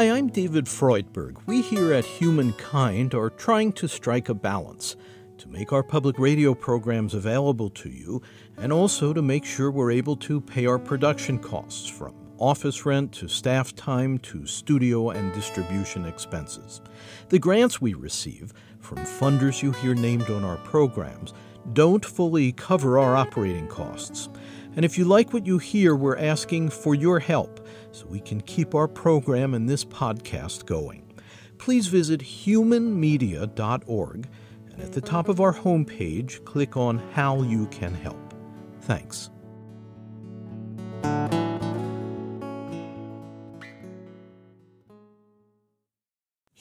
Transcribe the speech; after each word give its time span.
Hi, 0.00 0.10
I'm 0.12 0.28
David 0.28 0.64
Freudberg. 0.64 1.36
We 1.44 1.60
here 1.60 1.92
at 1.92 2.06
Humankind 2.06 3.12
are 3.12 3.28
trying 3.28 3.70
to 3.74 3.86
strike 3.86 4.30
a 4.30 4.34
balance 4.34 4.96
to 5.36 5.46
make 5.48 5.74
our 5.74 5.82
public 5.82 6.18
radio 6.18 6.54
programs 6.54 7.12
available 7.12 7.68
to 7.68 7.90
you 7.90 8.22
and 8.56 8.72
also 8.72 9.12
to 9.12 9.20
make 9.20 9.44
sure 9.44 9.70
we're 9.70 9.90
able 9.90 10.16
to 10.16 10.40
pay 10.40 10.64
our 10.64 10.78
production 10.78 11.38
costs 11.38 11.86
from 11.86 12.14
office 12.38 12.86
rent 12.86 13.12
to 13.12 13.28
staff 13.28 13.76
time 13.76 14.18
to 14.20 14.46
studio 14.46 15.10
and 15.10 15.34
distribution 15.34 16.06
expenses. 16.06 16.80
The 17.28 17.38
grants 17.38 17.82
we 17.82 17.92
receive 17.92 18.54
from 18.78 19.00
funders 19.00 19.62
you 19.62 19.72
hear 19.72 19.94
named 19.94 20.30
on 20.30 20.44
our 20.44 20.56
programs 20.56 21.34
don't 21.74 22.06
fully 22.06 22.52
cover 22.52 22.98
our 22.98 23.14
operating 23.16 23.68
costs. 23.68 24.30
And 24.76 24.84
if 24.84 24.96
you 24.96 25.04
like 25.04 25.32
what 25.32 25.46
you 25.46 25.58
hear, 25.58 25.96
we're 25.96 26.16
asking 26.16 26.70
for 26.70 26.94
your 26.94 27.18
help 27.18 27.66
so 27.92 28.06
we 28.06 28.20
can 28.20 28.40
keep 28.42 28.74
our 28.74 28.88
program 28.88 29.54
and 29.54 29.68
this 29.68 29.84
podcast 29.84 30.66
going. 30.66 31.12
Please 31.58 31.88
visit 31.88 32.20
humanmedia.org 32.20 34.28
and 34.72 34.80
at 34.80 34.92
the 34.92 35.00
top 35.00 35.28
of 35.28 35.40
our 35.40 35.52
homepage, 35.52 36.44
click 36.44 36.76
on 36.76 36.98
How 37.12 37.42
You 37.42 37.66
Can 37.66 37.94
Help. 37.94 38.34
Thanks. 38.82 39.30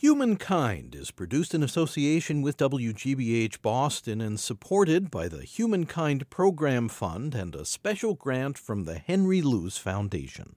Humankind 0.09 0.95
is 0.95 1.12
produced 1.12 1.54
in 1.54 1.62
association 1.62 2.41
with 2.41 2.58
WGBH 2.58 3.62
Boston 3.62 4.22
and 4.22 4.40
supported 4.40 5.12
by 5.12 5.27
the 5.27 5.44
Humankind 5.44 6.32
Program 6.32 6.90
Fund 6.90 7.35
and 7.35 7.54
a 7.54 7.63
special 7.63 8.16
grant 8.16 8.58
from 8.58 8.85
the 8.85 8.98
Henry 8.98 9.44
Luce 9.44 9.77
Foundation. 9.77 10.55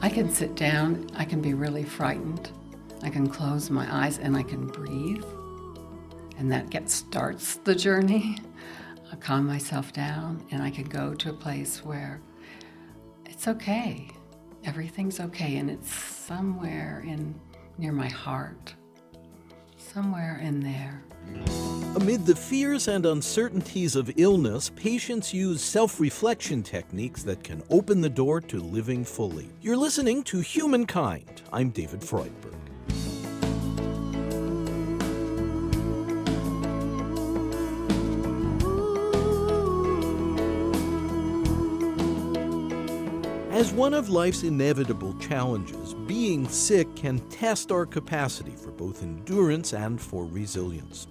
I 0.00 0.08
can 0.08 0.30
sit 0.30 0.54
down, 0.54 1.10
I 1.16 1.24
can 1.24 1.42
be 1.42 1.54
really 1.54 1.82
frightened. 1.82 2.50
I 3.02 3.10
can 3.10 3.28
close 3.28 3.68
my 3.68 3.92
eyes 3.92 4.18
and 4.18 4.36
I 4.36 4.44
can 4.44 4.68
breathe 4.68 5.24
and 6.38 6.50
that 6.50 6.70
gets 6.70 6.94
starts 6.94 7.56
the 7.56 7.74
journey. 7.74 8.38
I 9.12 9.16
calm 9.16 9.46
myself 9.46 9.92
down 9.92 10.44
and 10.50 10.62
I 10.62 10.70
can 10.70 10.84
go 10.84 11.14
to 11.14 11.30
a 11.30 11.34
place 11.34 11.84
where 11.84 12.20
it's 13.26 13.46
okay. 13.46 14.08
Everything's 14.64 15.20
okay 15.20 15.56
and 15.56 15.70
it's 15.70 15.92
somewhere 15.92 17.04
in 17.06 17.34
near 17.78 17.92
my 17.92 18.08
heart. 18.08 18.74
Somewhere 19.76 20.40
in 20.42 20.60
there. 20.60 21.02
Amid 21.96 22.26
the 22.26 22.34
fears 22.34 22.88
and 22.88 23.06
uncertainties 23.06 23.94
of 23.94 24.10
illness, 24.16 24.70
patients 24.70 25.32
use 25.32 25.62
self 25.62 26.00
reflection 26.00 26.62
techniques 26.62 27.22
that 27.22 27.44
can 27.44 27.62
open 27.70 28.00
the 28.00 28.10
door 28.10 28.40
to 28.40 28.58
living 28.58 29.04
fully. 29.04 29.48
You're 29.60 29.76
listening 29.76 30.24
to 30.24 30.40
Humankind. 30.40 31.42
I'm 31.52 31.70
David 31.70 32.00
Freudberg. 32.00 32.53
As 43.54 43.72
one 43.72 43.94
of 43.94 44.08
life's 44.08 44.42
inevitable 44.42 45.14
challenges, 45.20 45.94
being 46.08 46.48
sick 46.48 46.96
can 46.96 47.20
test 47.28 47.70
our 47.70 47.86
capacity 47.86 48.50
for 48.50 48.72
both 48.72 49.04
endurance 49.04 49.72
and 49.72 50.00
for 50.00 50.24
resilience. 50.24 51.06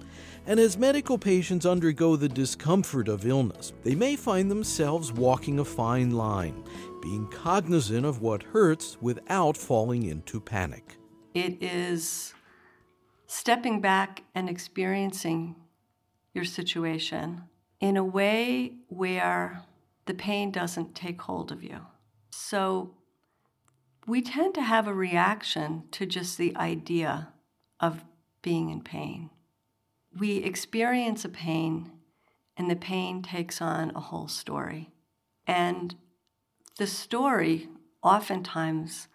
And 0.45 0.59
as 0.59 0.77
medical 0.77 1.17
patients 1.17 1.65
undergo 1.65 2.17
the 2.17 2.27
discomfort 2.27 3.07
of 3.07 3.25
illness, 3.25 3.71
they 3.83 3.95
may 3.95 4.17
find 4.17 4.51
themselves 4.51 5.13
walking 5.13 5.59
a 5.59 5.63
fine 5.63 6.11
line, 6.11 6.65
being 7.01 7.27
cognizant 7.27 8.05
of 8.05 8.21
what 8.21 8.43
hurts 8.43 8.97
without 8.99 9.55
falling 9.55 10.03
into 10.03 10.41
panic. 10.41 10.97
It 11.33 11.63
is 11.63 12.33
stepping 13.25 13.79
back 13.79 14.23
and 14.35 14.49
experiencing 14.49 15.55
your 16.33 16.43
situation 16.43 17.43
in 17.79 17.95
a 17.95 18.03
way 18.03 18.73
where 18.89 19.63
the 20.07 20.13
pain 20.13 20.51
doesn't 20.51 20.93
take 20.93 21.21
hold 21.21 21.49
of 21.49 21.63
you. 21.63 21.79
So 22.35 22.95
we 24.07 24.23
tend 24.23 24.55
to 24.55 24.61
have 24.61 24.87
a 24.87 24.93
reaction 24.93 25.83
to 25.91 26.07
just 26.07 26.37
the 26.37 26.55
idea 26.57 27.29
of 27.79 28.03
being 28.41 28.71
in 28.71 28.81
pain. 28.81 29.29
We 30.19 30.37
experience 30.37 31.23
a 31.23 31.29
pain, 31.29 31.91
and 32.57 32.71
the 32.71 32.75
pain 32.75 33.21
takes 33.21 33.61
on 33.61 33.91
a 33.95 33.99
whole 33.99 34.27
story. 34.27 34.89
And 35.45 35.95
the 36.77 36.87
story, 36.87 37.69
oftentimes, 38.01 39.07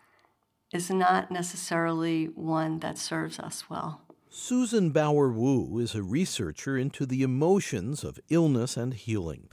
is 0.73 0.89
not 0.89 1.31
necessarily 1.31 2.27
one 2.27 2.78
that 2.81 2.99
serves 2.99 3.41
us 3.41 3.69
well. 3.69 4.03
Susan 4.31 4.91
Bauer 4.91 5.33
Wu 5.33 5.78
is 5.78 5.95
a 5.95 6.03
researcher 6.03 6.77
into 6.77 7.05
the 7.05 7.23
emotions 7.23 8.05
of 8.05 8.21
illness 8.28 8.77
and 8.77 8.95
healing 8.95 9.49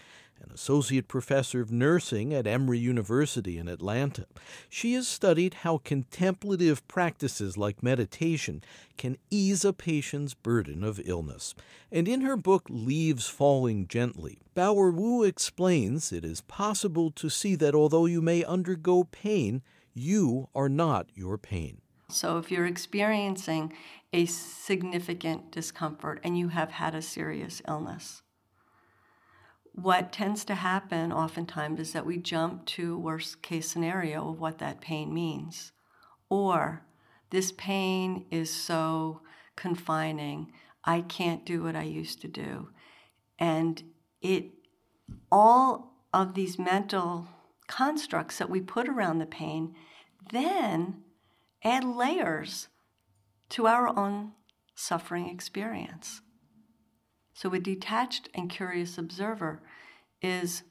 associate 0.56 1.10
professor 1.10 1.60
of 1.60 1.70
nursing 1.70 2.34
at 2.34 2.48
Emory 2.48 2.80
University 2.80 3.58
in 3.58 3.68
Atlanta. 3.68 4.26
She 4.70 4.94
has 4.94 5.06
studied 5.06 5.54
how 5.66 5.80
contemplative 5.80 6.88
practices 6.88 7.58
like 7.58 7.84
meditation 7.84 8.64
can 8.98 9.18
ease 9.30 9.66
a 9.66 9.74
patient's 9.74 10.34
burden 10.34 10.82
of 10.82 11.02
illness. 11.04 11.54
And 11.92 12.08
in 12.08 12.22
her 12.22 12.38
book, 12.38 12.64
Leaves 12.70 13.28
Falling 13.28 13.86
Gently, 13.88 14.40
Bauer 14.54 14.92
Wu 14.92 15.24
explains 15.24 16.14
it 16.14 16.24
is 16.24 16.40
possible 16.40 17.12
to 17.12 17.30
see 17.30 17.56
that 17.56 17.76
although 17.76 18.06
you 18.06 18.22
may 18.22 18.44
undergo 18.46 19.04
pain, 19.04 19.62
you 19.94 20.48
are 20.56 20.70
not 20.70 21.10
your 21.14 21.38
pain. 21.38 21.82
So, 22.10 22.38
if 22.38 22.50
you're 22.50 22.68
experiencing 22.68 23.74
a 24.14 24.26
significant 24.26 25.52
discomfort 25.52 26.22
and 26.24 26.38
you 26.38 26.48
have 26.50 26.72
had 26.72 26.96
a 26.96 27.02
serious 27.02 27.62
illness, 27.68 28.22
what 29.76 30.14
tends 30.14 30.46
to 30.46 30.56
happen 30.56 31.12
oftentimes 31.12 31.80
is 31.82 31.94
that 31.94 32.06
we 32.06 32.18
jump 32.18 32.66
to 32.66 32.98
worst 32.98 33.42
case 33.42 33.70
scenario 33.70 34.30
of 34.30 34.40
what 34.40 34.60
that 34.60 34.80
pain 34.80 35.14
means. 35.14 35.74
Or 36.30 36.86
this 37.30 37.52
pain 37.52 38.26
is 38.32 38.50
so 38.50 39.22
confining. 39.58 40.54
I 40.86 41.02
can't 41.02 41.46
do 41.46 41.64
what 41.64 41.76
i 41.76 41.84
used 41.84 42.22
to 42.22 42.28
do. 42.30 42.70
And 43.38 43.84
it 44.22 44.52
all 45.30 45.94
of 46.14 46.36
these 46.36 46.58
mental 46.58 47.28
constructs 47.68 48.38
that 48.38 48.50
we 48.50 48.62
put 48.62 48.88
around 48.88 49.20
the 49.20 49.26
pain 49.26 49.76
then 50.32 51.04
add 51.64 51.84
layers 51.84 52.70
to 53.50 53.68
our 53.68 53.88
own 54.00 54.32
suffering 54.74 55.30
experience 55.30 56.22
so, 57.36 57.54
a 57.54 57.60
detached 57.60 58.30
and 58.34 58.50
curious 58.50 58.98
observer 58.98 59.62
is 60.22 60.64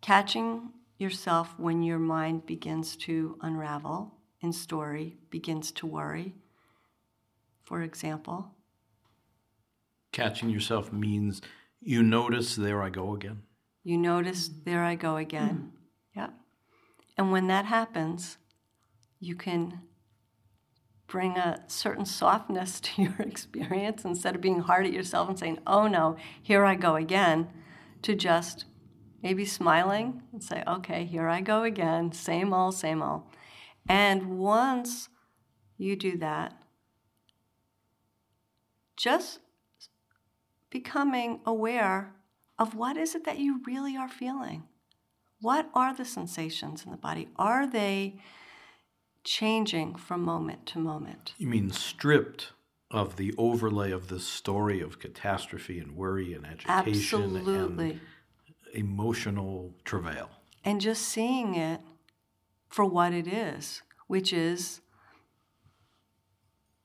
catching 0.00 0.70
yourself 0.98 1.52
when 1.58 1.82
your 1.82 1.98
mind 1.98 2.46
begins 2.46 2.94
to 2.98 3.36
unravel 3.42 4.14
in 4.40 4.52
story, 4.52 5.16
begins 5.28 5.72
to 5.72 5.86
worry, 5.86 6.36
for 7.64 7.82
example. 7.82 8.52
Catching 10.12 10.48
yourself 10.48 10.92
means 10.92 11.42
you 11.80 12.04
notice, 12.04 12.54
there 12.54 12.80
I 12.80 12.88
go 12.88 13.12
again. 13.12 13.42
You 13.82 13.98
notice, 13.98 14.48
there 14.64 14.84
I 14.84 14.94
go 14.94 15.16
again. 15.16 15.72
Mm. 15.72 16.20
Yep. 16.20 16.34
And 17.18 17.32
when 17.32 17.48
that 17.48 17.64
happens, 17.64 18.38
you 19.18 19.34
can 19.34 19.80
bring 21.10 21.36
a 21.36 21.62
certain 21.66 22.06
softness 22.06 22.80
to 22.80 23.02
your 23.02 23.16
experience 23.18 24.04
instead 24.04 24.34
of 24.34 24.40
being 24.40 24.60
hard 24.60 24.86
at 24.86 24.92
yourself 24.92 25.28
and 25.28 25.38
saying, 25.38 25.58
oh 25.66 25.86
no, 25.86 26.16
here 26.40 26.64
I 26.64 26.76
go 26.76 26.96
again, 26.96 27.48
to 28.02 28.14
just 28.14 28.64
maybe 29.22 29.44
smiling 29.44 30.22
and 30.32 30.42
say, 30.42 30.62
okay, 30.66 31.04
here 31.04 31.28
I 31.28 31.42
go 31.42 31.64
again, 31.64 32.12
same 32.12 32.54
old, 32.54 32.74
same 32.74 33.02
old. 33.02 33.24
And 33.88 34.38
once 34.38 35.08
you 35.76 35.96
do 35.96 36.16
that, 36.18 36.54
just 38.96 39.40
becoming 40.70 41.40
aware 41.44 42.14
of 42.58 42.74
what 42.74 42.96
is 42.96 43.14
it 43.14 43.24
that 43.24 43.38
you 43.38 43.60
really 43.66 43.96
are 43.96 44.08
feeling. 44.08 44.64
What 45.40 45.70
are 45.74 45.94
the 45.94 46.04
sensations 46.04 46.84
in 46.84 46.90
the 46.90 46.98
body? 46.98 47.28
Are 47.36 47.66
they 47.66 48.20
changing 49.24 49.94
from 49.96 50.22
moment 50.22 50.66
to 50.66 50.78
moment. 50.78 51.34
You 51.38 51.46
mean 51.46 51.70
stripped 51.70 52.52
of 52.90 53.16
the 53.16 53.34
overlay 53.38 53.92
of 53.92 54.08
this 54.08 54.24
story 54.24 54.80
of 54.80 54.98
catastrophe 54.98 55.78
and 55.78 55.94
worry 55.94 56.32
and 56.32 56.44
agitation 56.44 57.22
Absolutely. 57.22 57.90
and 57.90 58.00
emotional 58.74 59.74
travail. 59.84 60.30
And 60.64 60.80
just 60.80 61.02
seeing 61.02 61.54
it 61.54 61.80
for 62.68 62.84
what 62.84 63.12
it 63.12 63.26
is, 63.26 63.82
which 64.06 64.32
is 64.32 64.80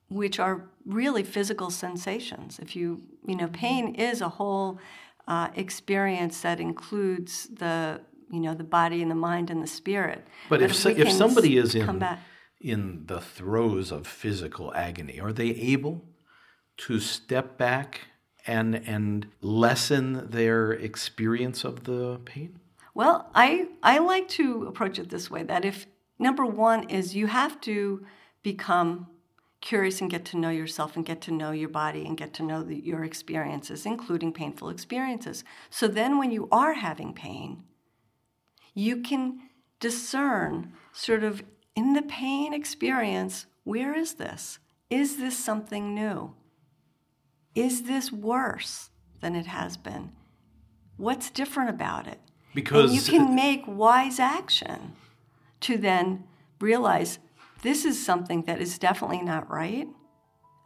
which 0.07 0.39
are 0.39 0.69
really 0.85 1.23
physical 1.23 1.71
sensations. 1.71 2.59
If 2.59 2.75
you, 2.75 3.01
you 3.27 3.35
know, 3.35 3.47
pain 3.47 3.95
is 3.95 4.21
a 4.21 4.29
whole 4.29 4.79
uh, 5.27 5.49
experience 5.55 6.41
that 6.41 6.59
includes 6.59 7.47
the, 7.47 8.01
you 8.31 8.39
know, 8.39 8.54
the 8.54 8.63
body 8.63 9.01
and 9.01 9.12
the 9.12 9.16
mind 9.16 9.50
and 9.50 9.62
the 9.62 9.68
spirit. 9.68 10.25
But, 10.50 10.60
but 10.60 10.62
if, 10.62 10.75
so, 10.75 10.89
if 10.89 11.12
somebody 11.12 11.57
is 11.57 11.75
in, 11.75 12.06
in 12.60 13.06
the 13.06 13.22
throes 13.22 13.92
of 13.92 14.07
physical 14.07 14.74
agony, 14.74 15.19
are 15.19 15.33
they 15.33 15.50
able 15.50 16.06
to 16.77 17.00
step 17.00 17.57
back 17.57 18.01
and 18.48 18.75
and 18.75 19.27
lessen 19.42 20.30
their 20.30 20.72
experience 20.72 21.63
of 21.63 21.86
the 21.86 22.19
pain? 22.25 22.60
Well, 22.94 23.30
I 23.33 23.69
I 23.83 24.00
like 24.00 24.27
to 24.30 24.66
approach 24.68 25.00
it 25.00 25.10
this 25.10 25.30
way 25.30 25.44
that 25.44 25.66
if 25.66 25.88
number 26.19 26.45
1 26.45 26.89
is 26.89 27.16
you 27.16 27.27
have 27.27 27.60
to 27.62 28.06
become 28.42 29.07
curious 29.62 30.00
and 30.00 30.12
get 30.12 30.24
to 30.25 30.38
know 30.38 30.51
yourself 30.51 30.95
and 30.95 31.06
get 31.06 31.22
to 31.22 31.31
know 31.31 31.51
your 31.51 31.69
body 31.69 32.06
and 32.06 32.16
get 32.18 32.33
to 32.36 32.44
know 32.44 32.62
the, 32.62 32.75
your 32.75 33.04
experiences, 33.04 33.86
including 33.86 34.31
painful 34.31 34.69
experiences. 34.69 35.44
So 35.69 35.88
then, 35.88 36.18
when 36.18 36.31
you 36.31 36.48
are 36.51 36.74
having 36.74 37.13
pain, 37.13 37.63
you 38.75 38.98
can 38.98 39.39
discern 39.80 40.74
sort 40.92 41.24
of 41.24 41.44
in 41.75 41.94
the 41.94 42.01
pain 42.04 42.54
experience 42.54 43.48
where 43.63 43.98
is 43.98 44.16
this? 44.16 44.60
Is 44.89 45.18
this 45.18 45.38
something 45.38 45.95
new? 45.95 46.36
Is 47.56 47.83
this 47.83 48.12
worse 48.12 48.92
than 49.22 49.36
it 49.36 49.48
has 49.48 49.77
been? 49.77 50.12
What's 50.98 51.31
different 51.31 51.69
about 51.72 52.06
it? 52.06 52.19
Because 52.54 52.92
and 52.92 52.94
you 52.94 53.01
can 53.01 53.33
make 53.36 53.63
wise 53.66 54.19
action 54.19 54.94
to 55.62 55.77
then 55.77 56.25
realize 56.60 57.19
this 57.63 57.86
is 57.86 58.06
something 58.06 58.44
that 58.44 58.62
is 58.62 58.77
definitely 58.77 59.22
not 59.22 59.50
right, 59.50 59.88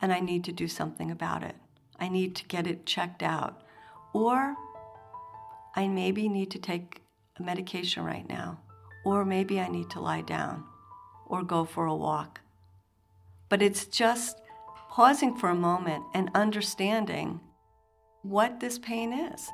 and 0.02 0.12
I 0.12 0.20
need 0.20 0.44
to 0.46 0.52
do 0.52 0.68
something 0.68 1.10
about 1.10 1.44
it. 1.44 1.56
I 2.00 2.10
need 2.10 2.36
to 2.36 2.46
get 2.46 2.68
it 2.68 2.86
checked 2.86 3.24
out. 3.24 3.62
Or 4.14 4.56
I 5.76 5.88
maybe 5.88 6.28
need 6.28 6.52
to 6.52 6.60
take 6.60 7.02
a 7.39 7.44
medication 7.44 8.03
right 8.03 8.27
now, 8.27 8.59
or 9.06 9.25
maybe 9.25 9.59
I 9.59 9.68
need 9.68 9.89
to 9.91 10.01
lie 10.01 10.21
down 10.21 10.63
or 11.25 11.44
go 11.44 11.65
for 11.65 11.86
a 11.86 11.95
walk. 11.95 12.41
But 13.50 13.62
it's 13.62 13.86
just 13.86 14.41
pausing 14.89 15.36
for 15.36 15.50
a 15.50 15.56
moment 15.56 16.03
and 16.13 16.30
understanding 16.36 17.39
what 18.24 18.59
this 18.59 18.77
pain 18.77 19.13
is. 19.13 19.47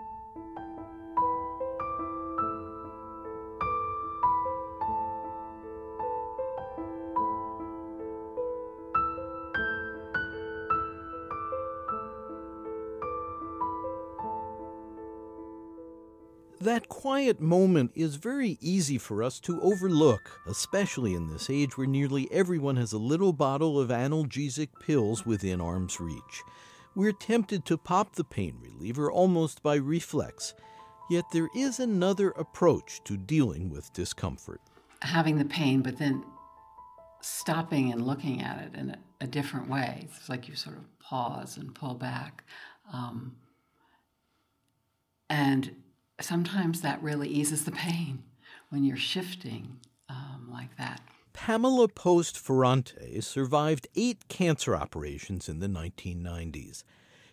That 16.61 16.87
quiet 16.87 17.41
moment 17.41 17.91
is 17.95 18.15
very 18.15 18.57
easy 18.61 18.97
for 18.97 19.21
us 19.21 19.39
to 19.41 19.61
overlook, 19.61 20.39
especially 20.47 21.13
in 21.13 21.27
this 21.27 21.49
age 21.49 21.77
where 21.77 21.85
nearly 21.85 22.31
everyone 22.31 22.77
has 22.77 22.93
a 22.93 22.97
little 22.97 23.33
bottle 23.33 23.79
of 23.79 23.89
analgesic 23.89 24.69
pills 24.79 25.25
within 25.25 25.59
arm's 25.59 25.99
reach. 25.99 26.43
We're 26.95 27.11
tempted 27.11 27.65
to 27.65 27.77
pop 27.77 28.15
the 28.15 28.23
pain 28.23 28.57
reliever 28.61 29.11
almost 29.11 29.61
by 29.61 29.75
reflex, 29.75 30.53
yet 31.09 31.25
there 31.33 31.49
is 31.53 31.79
another 31.79 32.29
approach 32.31 33.01
to 33.03 33.17
dealing 33.17 33.69
with 33.69 33.91
discomfort. 33.91 34.61
Having 35.01 35.39
the 35.39 35.45
pain, 35.45 35.81
but 35.81 35.97
then 35.97 36.23
stopping 37.21 37.91
and 37.91 38.07
looking 38.07 38.41
at 38.41 38.61
it 38.61 38.79
in 38.79 38.91
a, 38.91 38.99
a 39.19 39.27
different 39.27 39.69
way. 39.69 40.07
It's 40.15 40.29
like 40.29 40.47
you 40.47 40.55
sort 40.55 40.77
of 40.77 40.99
pause 40.99 41.57
and 41.57 41.75
pull 41.75 41.95
back. 41.95 42.45
Um, 42.93 43.35
and 45.29 45.71
sometimes 46.21 46.81
that 46.81 47.01
really 47.01 47.27
eases 47.27 47.65
the 47.65 47.71
pain 47.71 48.23
when 48.69 48.83
you're 48.83 48.97
shifting 48.97 49.77
um, 50.09 50.49
like 50.51 50.75
that. 50.77 51.01
Pamela 51.33 51.87
Post 51.87 52.37
Ferrante 52.37 53.21
survived 53.21 53.87
eight 53.95 54.27
cancer 54.29 54.75
operations 54.75 55.49
in 55.49 55.59
the 55.59 55.67
1990s. 55.67 56.83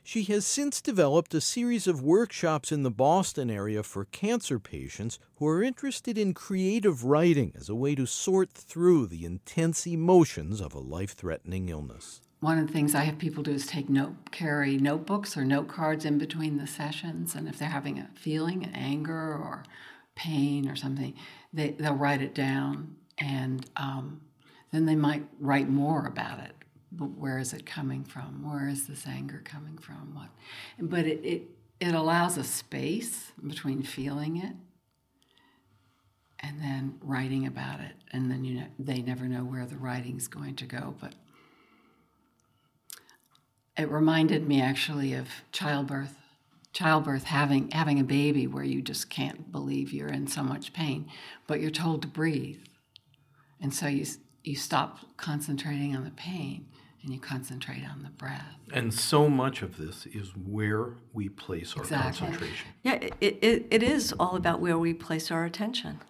She 0.04 0.24
has 0.24 0.44
since 0.44 0.80
developed 0.80 1.32
a 1.32 1.40
series 1.40 1.86
of 1.86 2.02
workshops 2.02 2.72
in 2.72 2.82
the 2.82 2.90
Boston 2.90 3.48
area 3.48 3.84
for 3.84 4.06
cancer 4.06 4.58
patients 4.58 5.20
who 5.36 5.46
are 5.46 5.62
interested 5.62 6.18
in 6.18 6.34
creative 6.34 7.04
writing 7.04 7.52
as 7.54 7.68
a 7.68 7.76
way 7.76 7.94
to 7.94 8.06
sort 8.06 8.50
through 8.50 9.06
the 9.06 9.24
intense 9.24 9.86
emotions 9.86 10.60
of 10.60 10.74
a 10.74 10.80
life 10.80 11.12
threatening 11.12 11.68
illness 11.68 12.20
one 12.42 12.58
of 12.58 12.66
the 12.66 12.72
things 12.72 12.96
I 12.96 13.04
have 13.04 13.18
people 13.18 13.44
do 13.44 13.52
is 13.52 13.68
take 13.68 13.88
note, 13.88 14.32
carry 14.32 14.76
notebooks 14.76 15.36
or 15.36 15.44
note 15.44 15.68
cards 15.68 16.04
in 16.04 16.18
between 16.18 16.56
the 16.56 16.66
sessions, 16.66 17.36
and 17.36 17.48
if 17.48 17.56
they're 17.56 17.68
having 17.68 18.00
a 18.00 18.10
feeling, 18.16 18.64
an 18.64 18.74
anger 18.74 19.14
or 19.14 19.62
pain 20.16 20.68
or 20.68 20.74
something, 20.74 21.14
they 21.52 21.70
they'll 21.70 21.94
write 21.94 22.20
it 22.20 22.34
down, 22.34 22.96
and 23.16 23.64
um, 23.76 24.22
then 24.72 24.86
they 24.86 24.96
might 24.96 25.24
write 25.38 25.68
more 25.68 26.04
about 26.06 26.40
it. 26.40 26.50
But 26.90 27.10
where 27.16 27.38
is 27.38 27.52
it 27.52 27.64
coming 27.64 28.02
from? 28.02 28.42
Where 28.44 28.68
is 28.68 28.88
this 28.88 29.06
anger 29.06 29.40
coming 29.44 29.78
from? 29.78 30.12
What? 30.12 30.30
But 30.80 31.06
it 31.06 31.20
it, 31.24 31.42
it 31.78 31.94
allows 31.94 32.36
a 32.36 32.44
space 32.44 33.30
between 33.46 33.84
feeling 33.84 34.38
it 34.38 34.56
and 36.40 36.60
then 36.60 36.98
writing 37.00 37.46
about 37.46 37.78
it, 37.78 37.94
and 38.12 38.28
then 38.28 38.44
you 38.44 38.54
know 38.54 38.66
they 38.80 39.00
never 39.00 39.26
know 39.26 39.44
where 39.44 39.64
the 39.64 39.76
writing's 39.76 40.26
going 40.26 40.56
to 40.56 40.66
go, 40.66 40.96
but 41.00 41.14
it 43.76 43.90
reminded 43.90 44.46
me 44.46 44.60
actually 44.60 45.14
of 45.14 45.28
childbirth 45.52 46.16
childbirth 46.72 47.24
having 47.24 47.70
having 47.70 48.00
a 48.00 48.04
baby 48.04 48.46
where 48.46 48.64
you 48.64 48.80
just 48.80 49.10
can't 49.10 49.52
believe 49.52 49.92
you're 49.92 50.08
in 50.08 50.26
so 50.26 50.42
much 50.42 50.72
pain 50.72 51.08
but 51.46 51.60
you're 51.60 51.70
told 51.70 52.02
to 52.02 52.08
breathe. 52.08 52.60
And 53.60 53.72
so 53.72 53.86
you 53.86 54.06
you 54.42 54.56
stop 54.56 54.98
concentrating 55.16 55.94
on 55.94 56.04
the 56.04 56.10
pain 56.10 56.66
and 57.02 57.12
you 57.12 57.20
concentrate 57.20 57.84
on 57.84 58.02
the 58.02 58.10
breath. 58.10 58.46
And 58.72 58.92
so 58.94 59.28
much 59.28 59.62
of 59.62 59.76
this 59.76 60.06
is 60.06 60.30
where 60.36 60.94
we 61.12 61.28
place 61.28 61.76
our 61.76 61.82
exactly. 61.82 62.26
concentration. 62.26 62.68
Yeah 62.82 62.94
it, 62.94 63.14
it, 63.20 63.66
it 63.70 63.82
is 63.82 64.12
all 64.18 64.36
about 64.36 64.60
where 64.60 64.78
we 64.78 64.94
place 64.94 65.30
our 65.30 65.44
attention 65.44 66.00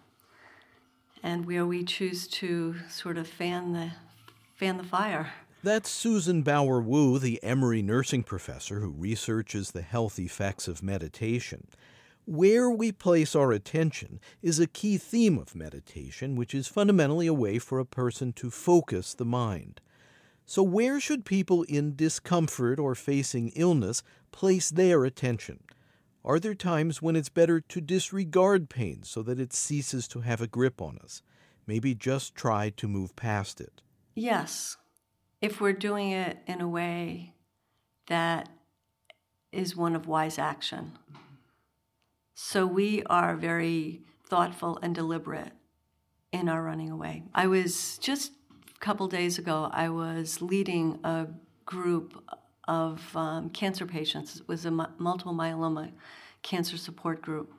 and 1.21 1.45
where 1.45 1.65
we 1.65 1.83
choose 1.83 2.27
to 2.27 2.75
sort 2.89 3.17
of 3.17 3.27
fan 3.27 3.73
the 3.73 3.91
fan 4.55 4.77
the 4.77 4.83
fire 4.83 5.33
that's 5.63 5.89
Susan 5.89 6.41
Bauer 6.41 6.81
Wu, 6.81 7.17
the 7.17 7.41
Emory 7.41 7.81
nursing 7.81 8.21
professor 8.21 8.81
who 8.81 8.91
researches 8.91 9.71
the 9.71 9.81
health 9.81 10.19
effects 10.19 10.67
of 10.67 10.83
meditation. 10.83 11.69
Where 12.25 12.69
we 12.69 12.91
place 12.91 13.33
our 13.33 13.53
attention 13.53 14.19
is 14.41 14.59
a 14.59 14.67
key 14.67 14.97
theme 14.97 15.37
of 15.37 15.55
meditation, 15.55 16.35
which 16.35 16.53
is 16.53 16.67
fundamentally 16.67 17.27
a 17.27 17.33
way 17.33 17.59
for 17.59 17.79
a 17.79 17.85
person 17.85 18.33
to 18.33 18.51
focus 18.51 19.13
the 19.13 19.25
mind. 19.25 19.79
So, 20.45 20.63
where 20.63 20.99
should 20.99 21.23
people 21.23 21.63
in 21.63 21.95
discomfort 21.95 22.77
or 22.77 22.93
facing 22.93 23.53
illness 23.55 24.03
place 24.33 24.69
their 24.69 25.05
attention? 25.05 25.63
Are 26.25 26.39
there 26.39 26.55
times 26.55 27.01
when 27.01 27.15
it's 27.15 27.29
better 27.29 27.61
to 27.61 27.79
disregard 27.79 28.69
pain 28.69 29.03
so 29.03 29.23
that 29.23 29.39
it 29.39 29.53
ceases 29.53 30.09
to 30.09 30.21
have 30.21 30.41
a 30.41 30.47
grip 30.47 30.81
on 30.81 30.97
us? 31.01 31.21
Maybe 31.65 31.95
just 31.95 32.35
try 32.35 32.69
to 32.71 32.87
move 32.89 33.15
past 33.15 33.61
it. 33.61 33.81
Yes 34.13 34.75
if 35.43 35.59
we're 35.59 35.73
doing 35.73 36.11
it 36.11 36.37
in 36.47 36.61
a 36.61 36.67
way 36.67 37.33
that 38.07 38.47
is 39.51 39.75
one 39.75 39.93
of 39.93 40.07
wise 40.07 40.39
action. 40.39 40.93
So 42.33 42.65
we 42.65 43.03
are 43.03 43.35
very 43.35 44.03
thoughtful 44.25 44.79
and 44.81 44.95
deliberate 44.95 45.51
in 46.31 46.47
our 46.47 46.63
running 46.63 46.89
away. 46.89 47.23
I 47.35 47.47
was 47.47 47.97
just 47.97 48.31
a 48.73 48.79
couple 48.79 49.05
days 49.09 49.37
ago, 49.37 49.69
I 49.73 49.89
was 49.89 50.41
leading 50.41 50.97
a 51.03 51.27
group 51.65 52.23
of 52.69 53.01
um, 53.13 53.49
cancer 53.49 53.85
patients. 53.85 54.37
It 54.37 54.47
was 54.47 54.65
a 54.65 54.71
multiple 54.71 55.33
myeloma 55.33 55.91
cancer 56.41 56.77
support 56.77 57.21
group. 57.21 57.53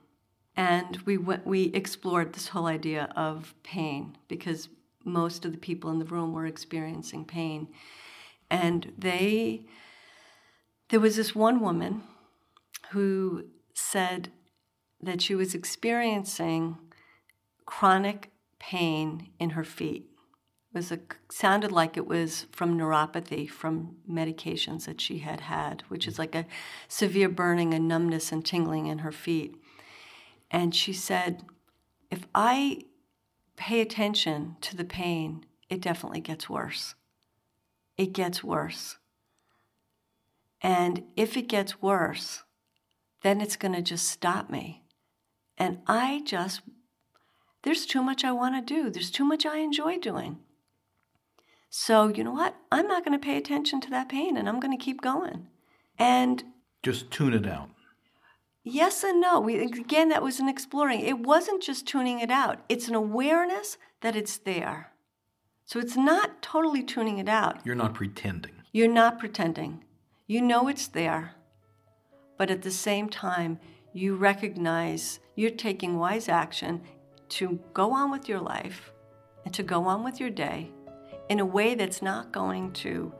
And 0.56 0.96
we, 1.04 1.18
went, 1.18 1.46
we 1.46 1.64
explored 1.74 2.32
this 2.32 2.48
whole 2.48 2.66
idea 2.66 3.12
of 3.14 3.54
pain 3.62 4.16
because 4.26 4.70
most 5.04 5.44
of 5.44 5.52
the 5.52 5.58
people 5.58 5.90
in 5.90 5.98
the 5.98 6.04
room 6.04 6.32
were 6.32 6.46
experiencing 6.46 7.24
pain. 7.24 7.68
And 8.50 8.92
they, 8.98 9.66
there 10.88 11.00
was 11.00 11.16
this 11.16 11.34
one 11.34 11.60
woman 11.60 12.02
who 12.90 13.44
said 13.74 14.30
that 15.00 15.20
she 15.20 15.34
was 15.34 15.54
experiencing 15.54 16.78
chronic 17.66 18.30
pain 18.58 19.30
in 19.38 19.50
her 19.50 19.64
feet. 19.64 20.06
It 20.72 20.78
was 20.78 20.92
a, 20.92 21.00
sounded 21.30 21.70
like 21.70 21.96
it 21.96 22.06
was 22.06 22.46
from 22.52 22.78
neuropathy, 22.78 23.48
from 23.48 23.96
medications 24.10 24.86
that 24.86 25.00
she 25.00 25.18
had 25.18 25.42
had, 25.42 25.82
which 25.88 26.08
is 26.08 26.18
like 26.18 26.34
a 26.34 26.46
severe 26.88 27.28
burning 27.28 27.74
and 27.74 27.86
numbness 27.86 28.32
and 28.32 28.44
tingling 28.44 28.86
in 28.86 28.98
her 28.98 29.12
feet. 29.12 29.56
And 30.50 30.74
she 30.74 30.92
said, 30.92 31.42
if 32.10 32.26
I 32.34 32.84
pay 33.56 33.80
attention 33.80 34.56
to 34.62 34.76
the 34.76 34.84
pain, 34.84 35.46
it 35.68 35.80
definitely 35.80 36.20
gets 36.20 36.48
worse. 36.48 36.94
it 37.96 38.12
gets 38.12 38.42
worse. 38.42 38.96
And 40.60 41.04
if 41.16 41.36
it 41.36 41.48
gets 41.48 41.80
worse, 41.82 42.42
then 43.22 43.40
it's 43.40 43.56
going 43.56 43.74
to 43.74 43.82
just 43.82 44.08
stop 44.08 44.50
me. 44.50 44.82
And 45.56 45.78
I 45.86 46.22
just, 46.24 46.62
there's 47.62 47.86
too 47.86 48.02
much 48.02 48.24
I 48.24 48.32
want 48.32 48.54
to 48.54 48.74
do. 48.74 48.90
There's 48.90 49.10
too 49.10 49.24
much 49.24 49.46
I 49.46 49.58
enjoy 49.58 49.98
doing. 49.98 50.38
So, 51.70 52.08
you 52.08 52.24
know 52.24 52.32
what? 52.32 52.56
I'm 52.72 52.86
not 52.88 53.04
going 53.04 53.18
to 53.18 53.24
pay 53.24 53.36
attention 53.36 53.80
to 53.82 53.90
that 53.90 54.08
pain 54.08 54.36
and 54.36 54.48
I'm 54.48 54.60
going 54.60 54.76
to 54.76 54.84
keep 54.84 55.00
going. 55.00 55.48
And 55.98 56.42
just 56.82 57.10
tune 57.10 57.34
it 57.34 57.46
out. 57.46 57.70
Yes 58.64 59.04
and 59.04 59.20
no. 59.20 59.40
We, 59.40 59.58
again, 59.58 60.08
that 60.08 60.22
was 60.22 60.40
an 60.40 60.48
exploring. 60.48 61.00
It 61.00 61.18
wasn't 61.18 61.62
just 61.62 61.86
tuning 61.86 62.20
it 62.20 62.30
out, 62.30 62.60
it's 62.68 62.88
an 62.88 62.94
awareness 62.94 63.76
that 64.00 64.16
it's 64.16 64.38
there. 64.38 64.90
So 65.66 65.78
it's 65.78 65.96
not 65.96 66.42
totally 66.42 66.82
tuning 66.82 67.18
it 67.18 67.28
out. 67.28 67.64
You're 67.64 67.74
not 67.74 67.94
pretending. 67.94 68.52
You're 68.72 68.88
not 68.88 69.18
pretending. 69.18 69.84
You 70.26 70.42
know 70.42 70.68
it's 70.68 70.88
there. 70.88 71.36
But 72.36 72.50
at 72.50 72.62
the 72.62 72.70
same 72.70 73.08
time, 73.08 73.58
you 73.92 74.16
recognize 74.16 75.20
you're 75.36 75.50
taking 75.50 75.98
wise 75.98 76.28
action 76.28 76.82
to 77.30 77.58
go 77.72 77.92
on 77.92 78.10
with 78.10 78.28
your 78.28 78.40
life 78.40 78.92
and 79.44 79.54
to 79.54 79.62
go 79.62 79.86
on 79.86 80.04
with 80.04 80.20
your 80.20 80.30
day 80.30 80.70
in 81.28 81.40
a 81.40 81.46
way 81.46 81.74
that's 81.74 82.02
not 82.02 82.32
going 82.32 82.72
to 82.72 83.12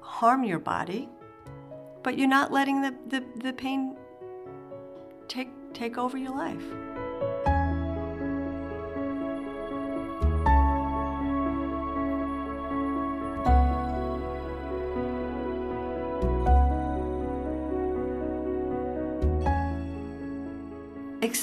harm 0.00 0.44
your 0.44 0.58
body, 0.58 1.08
but 2.02 2.18
you're 2.18 2.28
not 2.28 2.52
letting 2.52 2.82
the, 2.82 2.94
the, 3.08 3.24
the 3.42 3.52
pain 3.52 3.96
take, 5.28 5.50
take 5.72 5.98
over 5.98 6.16
your 6.16 6.34
life. 6.34 6.64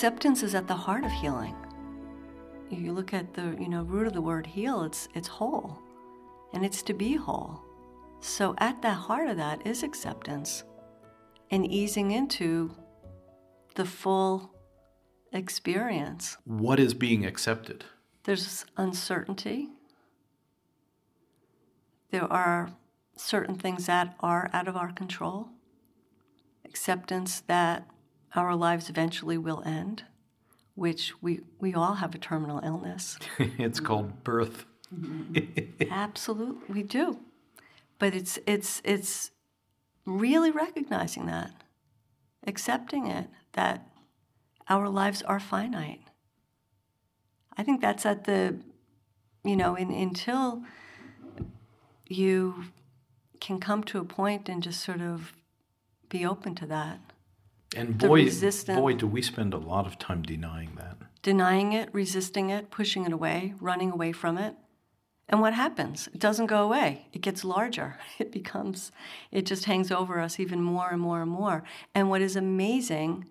acceptance 0.06 0.44
is 0.44 0.54
at 0.54 0.68
the 0.68 0.76
heart 0.76 1.04
of 1.04 1.12
healing. 1.12 1.56
You 2.70 2.92
look 2.92 3.14
at 3.14 3.34
the 3.34 3.56
you 3.60 3.70
know 3.70 3.84
root 3.84 4.08
of 4.08 4.14
the 4.14 4.22
word 4.22 4.46
heal, 4.46 4.84
it's 4.84 5.08
it's 5.16 5.28
whole. 5.28 5.80
And 6.54 6.66
it's 6.66 6.82
to 6.84 6.94
be 6.94 7.16
whole. 7.16 7.62
So 8.20 8.56
at 8.58 8.82
the 8.82 8.92
heart 8.92 9.30
of 9.30 9.38
that 9.38 9.66
is 9.66 9.84
acceptance 9.84 10.64
and 11.50 11.66
easing 11.66 12.12
into 12.12 12.72
the 13.76 13.86
full 13.86 14.52
experience. 15.32 16.38
What 16.46 16.80
is 16.80 16.94
being 16.94 17.26
accepted? 17.26 17.86
There's 18.24 18.66
uncertainty. 18.78 19.70
There 22.12 22.32
are 22.32 22.72
certain 23.16 23.56
things 23.56 23.86
that 23.86 24.16
are 24.20 24.50
out 24.54 24.68
of 24.68 24.76
our 24.76 24.92
control. 24.92 25.50
Acceptance 26.66 27.42
that 27.42 27.88
our 28.36 28.56
lives 28.56 28.90
eventually 28.90 29.38
will 29.38 29.62
end, 29.66 30.04
which 30.74 31.14
we, 31.22 31.42
we 31.60 31.74
all 31.74 31.96
have 31.96 32.16
a 32.16 32.18
terminal 32.18 32.60
illness. 32.64 33.18
it's 33.40 33.80
called 33.80 34.24
birth. 34.24 34.66
Mm-hmm. 34.94 35.92
Absolutely, 35.92 36.74
we 36.74 36.84
do. 36.84 37.20
But 38.00 38.14
it's, 38.14 38.40
it's, 38.46 38.82
it's 38.84 39.32
really 40.06 40.52
recognizing 40.52 41.26
that, 41.28 41.52
accepting 42.46 43.08
it, 43.08 43.28
that 43.56 43.88
our 44.70 44.88
lives 44.88 45.22
are 45.24 45.40
finite. 45.40 46.02
I 47.58 47.64
think 47.64 47.82
that's 47.82 48.06
at 48.06 48.26
the, 48.26 48.60
you 49.44 49.56
know, 49.56 49.76
in, 49.76 49.92
until 49.92 50.64
you 52.08 52.66
can 53.40 53.60
come 53.60 53.84
to 53.86 54.00
a 54.00 54.04
point 54.04 54.50
and 54.50 54.62
just 54.62 54.82
sort 54.82 55.02
of 55.02 55.34
be 56.10 56.26
open 56.26 56.56
to 56.56 56.66
that. 56.68 57.00
And 57.76 57.98
boy, 57.98 58.30
boy, 58.68 58.94
do 58.94 59.08
we 59.08 59.22
spend 59.22 59.54
a 59.54 59.58
lot 59.58 59.86
of 59.86 59.98
time 60.00 60.22
denying 60.22 60.72
that. 60.78 60.98
Denying 61.22 61.74
it, 61.74 61.90
resisting 61.94 62.50
it, 62.50 62.70
pushing 62.70 63.06
it 63.06 63.12
away, 63.12 63.54
running 63.60 63.92
away 63.92 64.12
from 64.12 64.38
it. 64.38 64.56
And 65.28 65.42
what 65.42 65.54
happens? 65.54 66.08
It 66.14 66.20
doesn't 66.20 66.46
go 66.46 66.64
away. 66.64 67.08
It 67.12 67.22
gets 67.22 67.44
larger. 67.44 67.98
It 68.20 68.32
becomes, 68.32 68.92
it 69.32 69.46
just 69.46 69.66
hangs 69.66 69.92
over 69.92 70.20
us 70.20 70.40
even 70.40 70.62
more 70.62 70.90
and 70.92 71.02
more 71.02 71.22
and 71.22 71.32
more. 71.32 71.64
And 71.94 72.10
what 72.10 72.22
is 72.22 72.36
amazing 72.36 73.26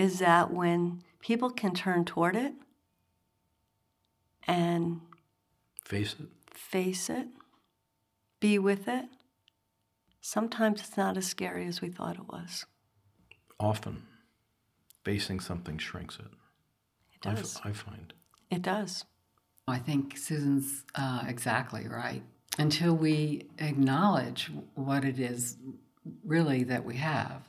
is 0.00 0.18
that 0.20 0.52
when 0.52 1.02
people 1.20 1.50
can 1.50 1.74
turn 1.74 2.04
toward 2.04 2.36
it 2.36 2.54
and 4.46 5.00
face 5.84 6.14
it, 6.18 6.26
face 6.54 7.10
it, 7.10 7.26
be 8.40 8.58
with 8.58 8.88
it, 8.88 9.06
sometimes 10.20 10.80
it's 10.80 10.96
not 10.96 11.16
as 11.16 11.26
scary 11.26 11.66
as 11.66 11.80
we 11.80 11.88
thought 11.88 12.16
it 12.16 12.28
was 12.28 12.64
often 13.60 14.02
facing 15.04 15.38
something 15.38 15.78
shrinks 15.78 16.18
it. 16.18 16.26
It 17.14 17.20
does. 17.20 17.60
I, 17.62 17.68
I 17.68 17.72
find. 17.72 18.12
It 18.50 18.62
does. 18.62 19.04
I 19.68 19.78
think 19.78 20.16
Susan's 20.16 20.84
uh, 20.94 21.24
exactly 21.28 21.86
right. 21.86 22.22
Until 22.58 22.94
we 22.94 23.46
acknowledge 23.58 24.50
what 24.74 25.04
it 25.04 25.20
is 25.20 25.56
really 26.24 26.64
that 26.64 26.84
we 26.84 26.96
have, 26.96 27.48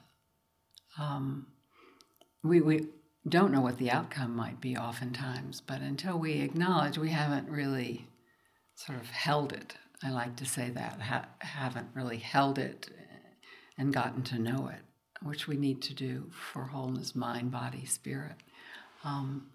um, 1.00 1.48
we, 2.43 2.62
we 2.62 2.88
don't 3.27 3.51
know 3.51 3.62
what 3.62 3.77
the 3.77 3.91
outcome 3.91 4.36
might 4.36 4.60
be 4.62 4.75
oftentimes, 4.75 5.62
but 5.62 5.81
until 5.81 6.17
we 6.17 6.41
acknowledge, 6.41 6.98
we 6.98 7.10
haven't 7.10 7.50
really 7.50 8.07
sort 8.75 9.00
of 9.00 9.10
held 9.10 9.53
it. 9.53 9.75
I 10.03 10.10
like 10.10 10.36
to 10.38 10.45
say 10.45 10.69
that, 10.71 11.00
ha- 11.01 11.27
haven't 11.39 11.89
really 11.93 12.17
held 12.17 12.57
it 12.57 12.89
and 13.77 13.93
gotten 13.93 14.24
to 14.24 14.39
know 14.39 14.67
it 14.74 14.81
which 15.21 15.48
we 15.48 15.55
need 15.55 15.81
to 15.83 15.93
do 15.93 16.29
for 16.31 16.65
wholeness, 16.65 17.15
mind, 17.15 17.51
body, 17.51 17.86
spirit. 17.86 18.36
Um, 19.03 19.48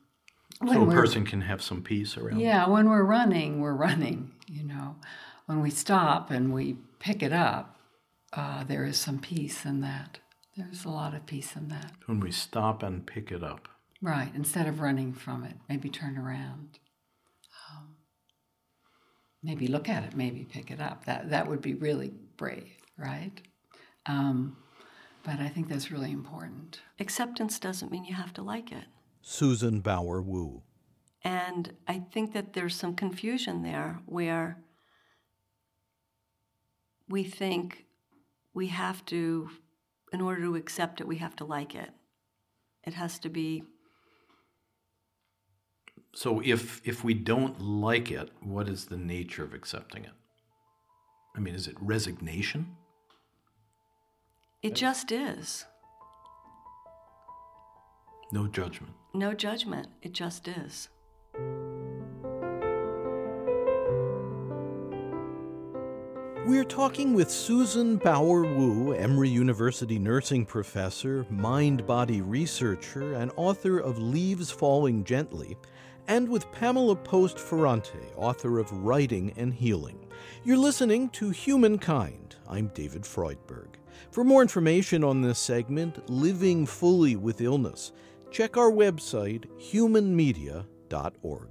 so 0.66 0.88
a 0.88 0.92
person 0.92 1.26
can 1.26 1.42
have 1.42 1.60
some 1.60 1.82
peace 1.82 2.16
around. 2.16 2.40
Yeah, 2.40 2.68
when 2.68 2.88
we're 2.88 3.04
running, 3.04 3.60
we're 3.60 3.74
running. 3.74 4.32
You 4.46 4.64
know, 4.64 4.96
when 5.46 5.60
we 5.60 5.70
stop 5.70 6.30
and 6.30 6.52
we 6.52 6.76
pick 6.98 7.22
it 7.22 7.32
up, 7.32 7.78
uh, 8.32 8.64
there 8.64 8.84
is 8.84 8.96
some 8.96 9.18
peace 9.18 9.64
in 9.64 9.80
that. 9.80 10.18
There's 10.56 10.84
a 10.84 10.90
lot 10.90 11.14
of 11.14 11.26
peace 11.26 11.54
in 11.54 11.68
that. 11.68 11.92
When 12.06 12.20
we 12.20 12.30
stop 12.30 12.82
and 12.82 13.06
pick 13.06 13.30
it 13.30 13.42
up. 13.42 13.68
Right. 14.00 14.30
Instead 14.34 14.66
of 14.66 14.80
running 14.80 15.12
from 15.12 15.44
it, 15.44 15.56
maybe 15.68 15.88
turn 15.88 16.16
around. 16.16 16.78
Um, 17.70 17.96
maybe 19.42 19.66
look 19.66 19.88
at 19.88 20.04
it. 20.04 20.16
Maybe 20.16 20.44
pick 20.44 20.70
it 20.70 20.80
up. 20.80 21.04
That 21.04 21.30
that 21.30 21.48
would 21.48 21.60
be 21.60 21.74
really 21.74 22.12
brave, 22.36 22.70
right? 22.96 23.32
Um, 24.06 24.56
but 25.24 25.40
I 25.40 25.48
think 25.48 25.68
that's 25.68 25.90
really 25.90 26.12
important. 26.12 26.80
Acceptance 27.00 27.58
doesn't 27.58 27.90
mean 27.90 28.04
you 28.04 28.14
have 28.14 28.32
to 28.34 28.42
like 28.42 28.70
it. 28.70 28.84
Susan 29.22 29.80
Bauer 29.80 30.22
Wu. 30.22 30.62
And 31.24 31.72
I 31.88 32.04
think 32.12 32.32
that 32.34 32.52
there's 32.52 32.76
some 32.76 32.94
confusion 32.94 33.62
there 33.62 33.98
where 34.06 34.62
we 37.08 37.24
think 37.24 37.86
we 38.54 38.68
have 38.68 39.04
to, 39.06 39.50
in 40.12 40.20
order 40.20 40.42
to 40.42 40.56
accept 40.56 41.00
it, 41.00 41.06
we 41.06 41.18
have 41.18 41.36
to 41.36 41.44
like 41.44 41.74
it. 41.74 41.90
It 42.84 42.94
has 42.94 43.18
to 43.20 43.28
be. 43.28 43.64
So 46.14 46.40
if 46.44 46.80
if 46.84 47.04
we 47.04 47.14
don't 47.14 47.60
like 47.60 48.10
it, 48.10 48.30
what 48.40 48.68
is 48.68 48.86
the 48.86 48.96
nature 48.96 49.44
of 49.44 49.52
accepting 49.52 50.04
it? 50.04 50.12
I 51.36 51.40
mean, 51.40 51.54
is 51.54 51.66
it 51.66 51.76
resignation? 51.80 52.76
It 54.62 54.74
just 54.74 55.12
is. 55.12 55.66
No 58.32 58.46
judgment. 58.46 58.94
No 59.14 59.34
judgment. 59.34 59.88
It 60.02 60.12
just 60.12 60.48
is. 60.48 60.88
We're 66.46 66.62
talking 66.62 67.12
with 67.12 67.28
Susan 67.28 67.96
Bauer 67.96 68.42
Wu, 68.42 68.92
Emory 68.92 69.28
University 69.28 69.98
nursing 69.98 70.46
professor, 70.46 71.26
mind 71.28 71.84
body 71.88 72.20
researcher, 72.20 73.14
and 73.14 73.32
author 73.34 73.80
of 73.80 73.98
Leaves 73.98 74.48
Falling 74.48 75.02
Gently, 75.02 75.56
and 76.06 76.28
with 76.28 76.52
Pamela 76.52 76.94
Post 76.94 77.40
Ferrante, 77.40 77.98
author 78.14 78.60
of 78.60 78.70
Writing 78.70 79.32
and 79.36 79.52
Healing. 79.52 79.98
You're 80.44 80.56
listening 80.56 81.08
to 81.10 81.30
Humankind. 81.30 82.36
I'm 82.48 82.68
David 82.68 83.02
Freudberg. 83.02 83.70
For 84.12 84.22
more 84.22 84.40
information 84.40 85.02
on 85.02 85.22
this 85.22 85.40
segment, 85.40 86.08
Living 86.08 86.64
Fully 86.64 87.16
with 87.16 87.40
Illness, 87.40 87.90
check 88.30 88.56
our 88.56 88.70
website, 88.70 89.46
humanmedia.org. 89.58 91.48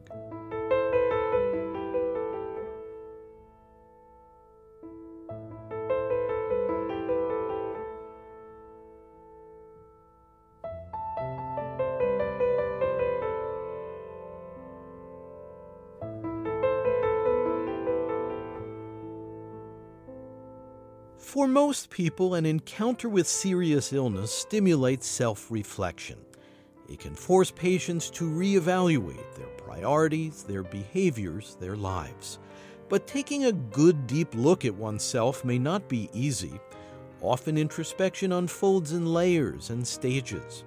most 21.56 21.90
people, 21.90 22.34
an 22.34 22.46
encounter 22.46 23.08
with 23.08 23.26
serious 23.26 23.94
illness 23.94 24.30
stimulates 24.30 25.08
self 25.08 25.50
reflection. 25.50 26.18
It 26.90 27.00
can 27.00 27.16
force 27.16 27.50
patients 27.50 28.10
to 28.10 28.30
reevaluate 28.30 29.36
their 29.38 29.48
priorities, 29.56 30.44
their 30.44 30.64
behaviors, 30.64 31.56
their 31.62 31.78
lives. 31.78 32.40
But 32.90 33.08
taking 33.08 33.46
a 33.46 33.54
good 33.54 34.06
deep 34.06 34.36
look 34.36 34.66
at 34.66 34.76
oneself 34.76 35.46
may 35.46 35.58
not 35.58 35.88
be 35.88 36.10
easy. 36.12 36.60
Often 37.22 37.58
introspection 37.58 38.34
unfolds 38.34 38.92
in 38.92 39.06
layers 39.06 39.70
and 39.70 39.88
stages. 39.88 40.66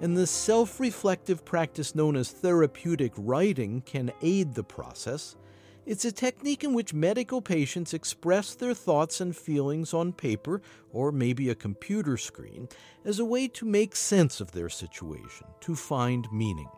And 0.00 0.16
the 0.16 0.26
self 0.26 0.80
reflective 0.80 1.44
practice 1.44 1.94
known 1.94 2.16
as 2.16 2.30
therapeutic 2.30 3.12
writing 3.18 3.82
can 3.82 4.10
aid 4.22 4.54
the 4.54 4.64
process. 4.64 5.36
It's 5.84 6.04
a 6.04 6.12
technique 6.12 6.62
in 6.62 6.74
which 6.74 6.94
medical 6.94 7.42
patients 7.42 7.92
express 7.92 8.54
their 8.54 8.72
thoughts 8.72 9.20
and 9.20 9.36
feelings 9.36 9.92
on 9.92 10.12
paper 10.12 10.62
or 10.92 11.10
maybe 11.10 11.50
a 11.50 11.56
computer 11.56 12.16
screen 12.16 12.68
as 13.04 13.18
a 13.18 13.24
way 13.24 13.48
to 13.48 13.64
make 13.64 13.96
sense 13.96 14.40
of 14.40 14.52
their 14.52 14.68
situation, 14.68 15.48
to 15.62 15.74
find 15.74 16.28
meaning. 16.30 16.68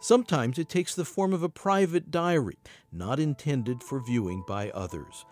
Sometimes 0.00 0.58
it 0.58 0.70
takes 0.70 0.94
the 0.94 1.04
form 1.04 1.34
of 1.34 1.42
a 1.42 1.50
private 1.50 2.10
diary, 2.10 2.56
not 2.90 3.20
intended 3.20 3.82
for 3.82 4.00
viewing 4.00 4.44
by 4.48 4.70
others. 4.70 5.26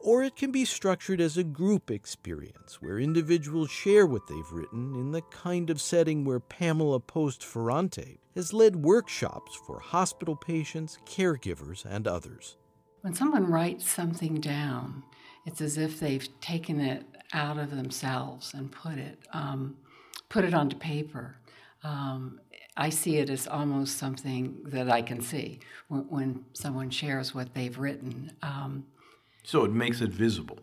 Or 0.00 0.22
it 0.22 0.36
can 0.36 0.52
be 0.52 0.64
structured 0.64 1.20
as 1.20 1.36
a 1.36 1.44
group 1.44 1.90
experience 1.90 2.80
where 2.80 2.98
individuals 2.98 3.70
share 3.70 4.06
what 4.06 4.26
they've 4.28 4.52
written 4.52 4.94
in 4.94 5.10
the 5.10 5.22
kind 5.22 5.70
of 5.70 5.80
setting 5.80 6.24
where 6.24 6.40
Pamela 6.40 7.00
Post 7.00 7.44
Ferrante 7.44 8.20
has 8.34 8.52
led 8.52 8.76
workshops 8.76 9.56
for 9.66 9.80
hospital 9.80 10.36
patients, 10.36 10.98
caregivers, 11.04 11.84
and 11.84 12.06
others. 12.06 12.56
When 13.00 13.14
someone 13.14 13.50
writes 13.50 13.90
something 13.90 14.36
down, 14.36 15.02
it's 15.44 15.60
as 15.60 15.78
if 15.78 15.98
they've 15.98 16.28
taken 16.40 16.80
it 16.80 17.04
out 17.32 17.58
of 17.58 17.70
themselves 17.70 18.54
and 18.54 18.70
put 18.70 18.98
it 18.98 19.18
um, 19.32 19.76
put 20.28 20.44
it 20.44 20.54
onto 20.54 20.76
paper. 20.76 21.36
Um, 21.82 22.40
I 22.76 22.90
see 22.90 23.16
it 23.16 23.30
as 23.30 23.48
almost 23.48 23.98
something 23.98 24.58
that 24.66 24.90
I 24.90 25.02
can 25.02 25.20
see 25.20 25.60
when, 25.88 26.02
when 26.08 26.44
someone 26.52 26.90
shares 26.90 27.34
what 27.34 27.54
they've 27.54 27.76
written. 27.76 28.32
Um, 28.42 28.84
so 29.48 29.64
it 29.64 29.72
makes 29.72 30.02
it 30.02 30.10
visible. 30.10 30.58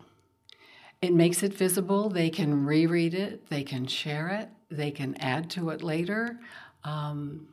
It 1.02 1.12
makes 1.12 1.42
it 1.42 1.52
visible. 1.52 2.08
They 2.08 2.30
can 2.30 2.64
reread 2.64 3.14
it, 3.14 3.48
they 3.48 3.64
can 3.64 3.84
share 3.88 4.28
it, 4.28 4.48
they 4.70 4.92
can 4.92 5.16
add 5.16 5.50
to 5.50 5.70
it 5.70 5.82
later. 5.82 6.38
Um, 6.84 7.48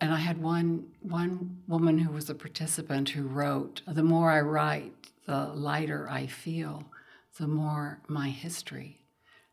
and 0.00 0.10
I 0.10 0.16
had 0.16 0.38
one 0.40 0.86
one 1.02 1.58
woman 1.68 1.98
who 1.98 2.10
was 2.10 2.30
a 2.30 2.34
participant 2.34 3.10
who 3.10 3.24
wrote, 3.24 3.82
"The 3.86 4.02
more 4.02 4.30
I 4.30 4.40
write, 4.40 4.94
the 5.26 5.52
lighter 5.52 6.08
I 6.08 6.26
feel. 6.26 6.90
The 7.36 7.46
more 7.46 8.00
my 8.08 8.30
history 8.30 9.02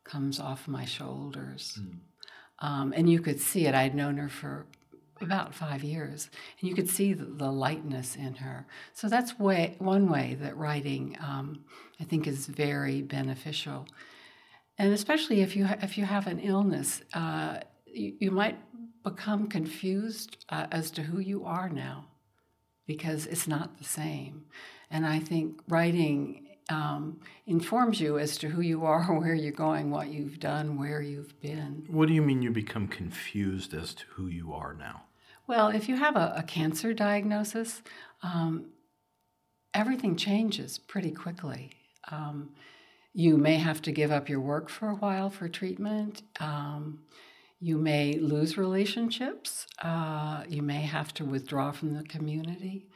comes 0.05 0.39
off 0.39 0.65
my 0.65 0.85
shoulders." 0.85 1.77
Mm. 1.81 1.99
Um, 2.59 2.93
and 2.95 3.09
you 3.09 3.19
could 3.19 3.41
see 3.41 3.65
it. 3.67 3.75
I'd 3.75 3.95
known 3.95 4.15
her 4.17 4.29
for 4.29 4.65
about 5.21 5.53
five 5.53 5.83
years, 5.83 6.29
and 6.59 6.69
you 6.69 6.75
could 6.75 6.89
see 6.89 7.13
the, 7.13 7.51
lightness 7.51 8.15
in 8.15 8.35
her. 8.35 8.65
So 8.93 9.07
that's 9.07 9.39
way 9.39 9.75
one 9.79 10.09
way 10.09 10.37
that 10.41 10.57
writing, 10.57 11.17
um, 11.21 11.63
I 11.99 12.03
think, 12.03 12.27
is 12.27 12.47
very 12.47 13.01
beneficial, 13.01 13.87
and 14.77 14.93
especially 14.93 15.41
if 15.41 15.55
you 15.55 15.65
ha- 15.65 15.77
if 15.81 15.97
you 15.97 16.05
have 16.05 16.27
an 16.27 16.39
illness, 16.39 17.01
uh, 17.13 17.59
you, 17.85 18.13
you, 18.19 18.31
might 18.31 18.57
become 19.03 19.47
confused 19.47 20.37
uh, 20.49 20.67
as 20.71 20.91
to 20.91 21.03
who 21.03 21.19
you 21.19 21.45
are 21.45 21.69
now, 21.69 22.05
because 22.85 23.25
it's 23.27 23.47
not 23.47 23.77
the 23.77 23.85
same. 23.85 24.45
And 24.91 25.05
I 25.05 25.19
think 25.19 25.61
writing 25.67 26.46
um, 26.69 27.19
informs 27.45 27.99
you 27.99 28.19
as 28.19 28.37
to 28.39 28.49
who 28.49 28.61
you 28.61 28.85
are, 28.85 29.03
where 29.19 29.35
you're 29.35 29.51
going, 29.51 29.91
what 29.91 30.07
you've 30.07 30.39
done, 30.39 30.77
where 30.77 31.01
you've 31.01 31.39
been. 31.41 31.85
What 31.89 32.07
do 32.07 32.13
you 32.13 32.21
mean 32.21 32.41
you 32.41 32.51
become 32.51 32.87
confused 32.87 33.73
as 33.73 33.93
to 33.95 34.05
who 34.15 34.27
you 34.27 34.53
are 34.53 34.73
now? 34.73 35.03
Well, 35.47 35.69
if 35.69 35.87
you 35.87 35.95
have 35.95 36.15
a, 36.15 36.33
a 36.37 36.43
cancer 36.43 36.93
diagnosis, 36.93 37.81
um, 38.21 38.65
everything 39.73 40.15
changes 40.17 40.77
pretty 40.77 41.11
quickly. 41.11 41.71
Um, 42.11 42.49
you 43.13 43.37
may 43.37 43.55
have 43.55 43.81
to 43.83 43.91
give 43.91 44.11
up 44.11 44.29
your 44.29 44.41
work 44.41 44.69
for 44.69 44.89
a 44.89 44.95
while 44.95 45.29
for 45.29 45.47
treatment. 45.47 46.21
Um, 46.39 46.99
you 47.59 47.77
may 47.77 48.13
lose 48.13 48.57
relationships. 48.57 49.65
Uh, 49.81 50.43
you 50.47 50.61
may 50.61 50.81
have 50.81 51.13
to 51.15 51.25
withdraw 51.25 51.71
from 51.71 51.95
the 51.95 52.03
community. 52.03 52.87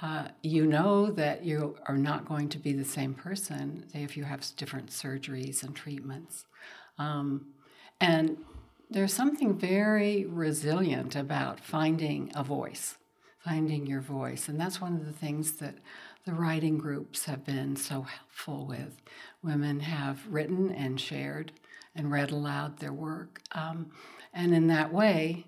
Uh, 0.00 0.28
you 0.42 0.66
know 0.66 1.10
that 1.10 1.44
you 1.44 1.76
are 1.86 1.96
not 1.96 2.26
going 2.26 2.48
to 2.50 2.58
be 2.58 2.72
the 2.72 2.84
same 2.84 3.14
person 3.14 3.86
if 3.94 4.16
you 4.16 4.24
have 4.24 4.44
different 4.56 4.90
surgeries 4.90 5.62
and 5.62 5.74
treatments. 5.74 6.44
Um, 6.98 7.46
and 8.00 8.36
there's 8.90 9.14
something 9.14 9.58
very 9.58 10.26
resilient 10.26 11.16
about 11.16 11.60
finding 11.60 12.30
a 12.34 12.44
voice, 12.44 12.96
finding 13.38 13.86
your 13.86 14.02
voice. 14.02 14.48
And 14.48 14.60
that's 14.60 14.80
one 14.80 14.94
of 14.94 15.06
the 15.06 15.12
things 15.12 15.52
that 15.52 15.76
the 16.26 16.34
writing 16.34 16.76
groups 16.76 17.24
have 17.24 17.44
been 17.44 17.74
so 17.76 18.02
helpful 18.02 18.66
with. 18.66 19.00
Women 19.42 19.80
have 19.80 20.26
written 20.28 20.70
and 20.72 21.00
shared 21.00 21.52
and 21.94 22.10
read 22.10 22.30
aloud 22.30 22.78
their 22.78 22.92
work. 22.92 23.40
Um, 23.52 23.90
and 24.34 24.54
in 24.54 24.66
that 24.66 24.92
way, 24.92 25.46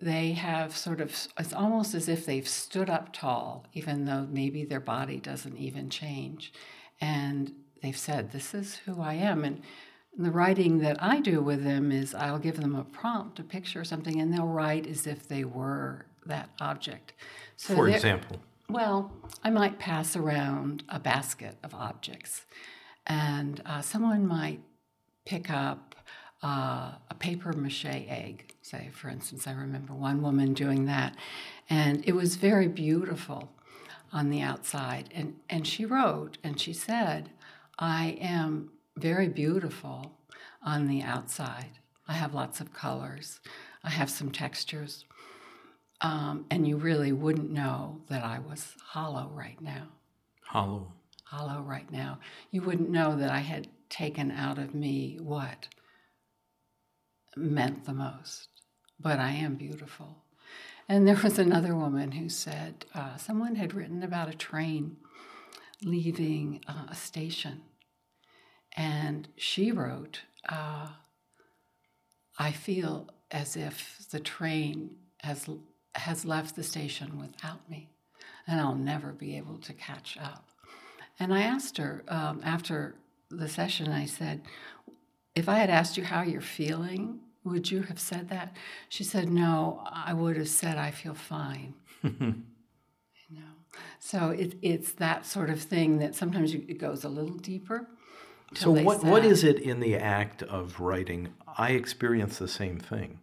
they 0.00 0.32
have 0.32 0.76
sort 0.76 1.00
of, 1.00 1.28
it's 1.38 1.52
almost 1.52 1.94
as 1.94 2.08
if 2.08 2.24
they've 2.24 2.48
stood 2.48 2.88
up 2.88 3.12
tall, 3.12 3.66
even 3.72 4.04
though 4.04 4.26
maybe 4.30 4.64
their 4.64 4.80
body 4.80 5.18
doesn't 5.18 5.56
even 5.56 5.90
change. 5.90 6.52
And 7.00 7.52
they've 7.82 7.96
said, 7.96 8.30
This 8.30 8.54
is 8.54 8.76
who 8.76 9.00
I 9.00 9.14
am. 9.14 9.44
And 9.44 9.62
the 10.16 10.30
writing 10.30 10.78
that 10.78 11.02
I 11.02 11.20
do 11.20 11.40
with 11.40 11.64
them 11.64 11.92
is 11.92 12.14
I'll 12.14 12.38
give 12.38 12.60
them 12.60 12.74
a 12.74 12.84
prompt, 12.84 13.38
a 13.38 13.44
picture 13.44 13.80
or 13.80 13.84
something, 13.84 14.20
and 14.20 14.32
they'll 14.32 14.46
write 14.46 14.86
as 14.86 15.06
if 15.06 15.28
they 15.28 15.44
were 15.44 16.06
that 16.26 16.50
object. 16.60 17.12
So 17.56 17.74
For 17.74 17.88
example? 17.88 18.40
Well, 18.68 19.12
I 19.42 19.50
might 19.50 19.78
pass 19.78 20.14
around 20.14 20.82
a 20.88 20.98
basket 20.98 21.56
of 21.62 21.74
objects, 21.74 22.44
and 23.06 23.62
uh, 23.64 23.80
someone 23.80 24.26
might 24.26 24.60
pick 25.24 25.50
up 25.50 25.94
uh, 26.42 26.92
a 27.10 27.14
paper 27.18 27.52
mache 27.52 27.86
egg, 27.86 28.54
say, 28.68 28.90
for 28.92 29.08
instance. 29.08 29.46
I 29.46 29.52
remember 29.52 29.94
one 29.94 30.22
woman 30.22 30.52
doing 30.52 30.84
that, 30.86 31.16
and 31.70 32.04
it 32.06 32.14
was 32.14 32.36
very 32.36 32.68
beautiful 32.68 33.50
on 34.12 34.30
the 34.30 34.40
outside. 34.40 35.10
And, 35.14 35.36
and 35.48 35.66
she 35.66 35.84
wrote, 35.84 36.38
and 36.42 36.60
she 36.60 36.72
said, 36.72 37.30
I 37.78 38.18
am 38.20 38.70
very 38.96 39.28
beautiful 39.28 40.12
on 40.62 40.86
the 40.88 41.02
outside. 41.02 41.78
I 42.06 42.14
have 42.14 42.34
lots 42.34 42.60
of 42.60 42.72
colors, 42.72 43.40
I 43.84 43.90
have 43.90 44.10
some 44.10 44.30
textures. 44.30 45.04
Um, 46.00 46.46
and 46.50 46.66
you 46.66 46.76
really 46.76 47.10
wouldn't 47.10 47.50
know 47.50 48.00
that 48.08 48.24
I 48.24 48.38
was 48.38 48.74
hollow 48.84 49.30
right 49.34 49.60
now. 49.60 49.88
Hollow. 50.44 50.92
Hollow 51.24 51.60
right 51.62 51.90
now. 51.90 52.20
You 52.50 52.62
wouldn't 52.62 52.88
know 52.88 53.16
that 53.16 53.30
I 53.30 53.40
had 53.40 53.66
taken 53.90 54.30
out 54.30 54.58
of 54.58 54.74
me 54.74 55.18
what 55.20 55.66
meant 57.36 57.84
the 57.84 57.94
most. 57.94 58.48
But 59.00 59.18
I 59.18 59.30
am 59.30 59.54
beautiful. 59.54 60.16
And 60.88 61.06
there 61.06 61.18
was 61.22 61.38
another 61.38 61.74
woman 61.74 62.12
who 62.12 62.28
said 62.28 62.86
uh, 62.94 63.16
someone 63.16 63.56
had 63.56 63.74
written 63.74 64.02
about 64.02 64.28
a 64.28 64.36
train 64.36 64.96
leaving 65.82 66.60
uh, 66.66 66.86
a 66.88 66.94
station. 66.94 67.60
And 68.76 69.28
she 69.36 69.70
wrote, 69.70 70.22
uh, 70.48 70.88
I 72.38 72.52
feel 72.52 73.08
as 73.30 73.56
if 73.56 74.06
the 74.10 74.20
train 74.20 74.90
has, 75.22 75.48
has 75.94 76.24
left 76.24 76.56
the 76.56 76.62
station 76.62 77.18
without 77.18 77.68
me, 77.68 77.90
and 78.46 78.60
I'll 78.60 78.74
never 78.74 79.12
be 79.12 79.36
able 79.36 79.58
to 79.58 79.72
catch 79.72 80.16
up. 80.16 80.48
And 81.18 81.34
I 81.34 81.42
asked 81.42 81.78
her 81.78 82.04
um, 82.08 82.40
after 82.44 82.94
the 83.30 83.48
session, 83.48 83.88
I 83.88 84.06
said, 84.06 84.42
If 85.34 85.48
I 85.48 85.58
had 85.58 85.70
asked 85.70 85.96
you 85.96 86.04
how 86.04 86.22
you're 86.22 86.40
feeling, 86.40 87.20
would 87.48 87.70
you 87.70 87.82
have 87.82 87.98
said 87.98 88.28
that? 88.28 88.54
She 88.88 89.04
said, 89.04 89.28
No, 89.28 89.82
I 89.90 90.12
would 90.12 90.36
have 90.36 90.48
said, 90.48 90.76
I 90.76 90.90
feel 90.90 91.14
fine. 91.14 91.74
you 92.02 92.34
know? 93.30 93.54
So 93.98 94.30
it, 94.30 94.56
it's 94.62 94.92
that 94.92 95.26
sort 95.26 95.50
of 95.50 95.60
thing 95.60 95.98
that 95.98 96.14
sometimes 96.14 96.54
it 96.54 96.78
goes 96.78 97.04
a 97.04 97.08
little 97.08 97.36
deeper. 97.36 97.88
So 98.54 98.70
what, 98.70 99.04
what 99.04 99.24
is 99.24 99.44
it 99.44 99.58
in 99.58 99.80
the 99.80 99.96
act 99.96 100.42
of 100.42 100.80
writing? 100.80 101.34
I 101.58 101.72
experience 101.72 102.38
the 102.38 102.48
same 102.48 102.78
thing. 102.78 103.20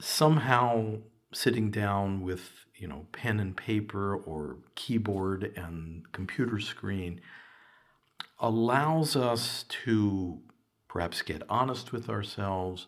Somehow 0.00 0.98
sitting 1.32 1.70
down 1.70 2.22
with, 2.22 2.50
you 2.74 2.88
know, 2.88 3.06
pen 3.12 3.40
and 3.40 3.54
paper 3.56 4.16
or 4.16 4.56
keyboard 4.74 5.52
and 5.56 6.10
computer 6.12 6.58
screen 6.58 7.20
allows 8.38 9.16
us 9.16 9.64
to 9.68 10.40
perhaps 10.88 11.20
get 11.22 11.42
honest 11.50 11.92
with 11.92 12.08
ourselves, 12.08 12.86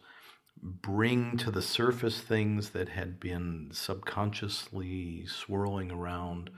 bring 0.62 1.36
to 1.38 1.50
the 1.50 1.62
surface 1.62 2.20
things 2.20 2.70
that 2.70 2.88
had 2.88 3.20
been 3.20 3.68
subconsciously 3.72 5.26
swirling 5.26 5.90
around. 5.90 6.50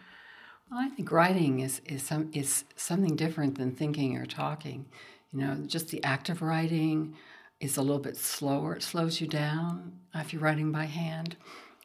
Well, 0.70 0.80
I 0.80 0.88
think 0.88 1.10
writing 1.10 1.60
is, 1.60 1.80
is, 1.84 2.02
some, 2.02 2.30
is 2.32 2.64
something 2.76 3.16
different 3.16 3.58
than 3.58 3.72
thinking 3.72 4.16
or 4.16 4.26
talking. 4.26 4.86
You 5.32 5.40
know, 5.40 5.56
just 5.66 5.88
the 5.88 6.02
act 6.04 6.28
of 6.28 6.42
writing 6.42 7.16
is 7.60 7.76
a 7.76 7.82
little 7.82 7.98
bit 7.98 8.16
slower. 8.16 8.76
It 8.76 8.82
slows 8.82 9.20
you 9.20 9.26
down 9.26 9.98
if 10.14 10.32
you're 10.32 10.42
writing 10.42 10.72
by 10.72 10.84
hand. 10.84 11.36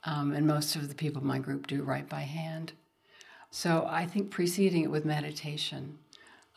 Um, 0.04 0.34
and 0.34 0.46
most 0.46 0.76
of 0.76 0.88
the 0.88 0.96
people 0.96 1.22
in 1.22 1.28
my 1.28 1.40
group 1.40 1.68
do 1.68 1.82
write 1.82 2.08
by 2.08 2.22
hand. 2.22 2.74
So 3.50 3.88
I 3.90 4.06
think 4.06 4.32
preceding 4.32 4.84
it 4.84 4.92
with 4.92 5.06
meditation 5.06 5.98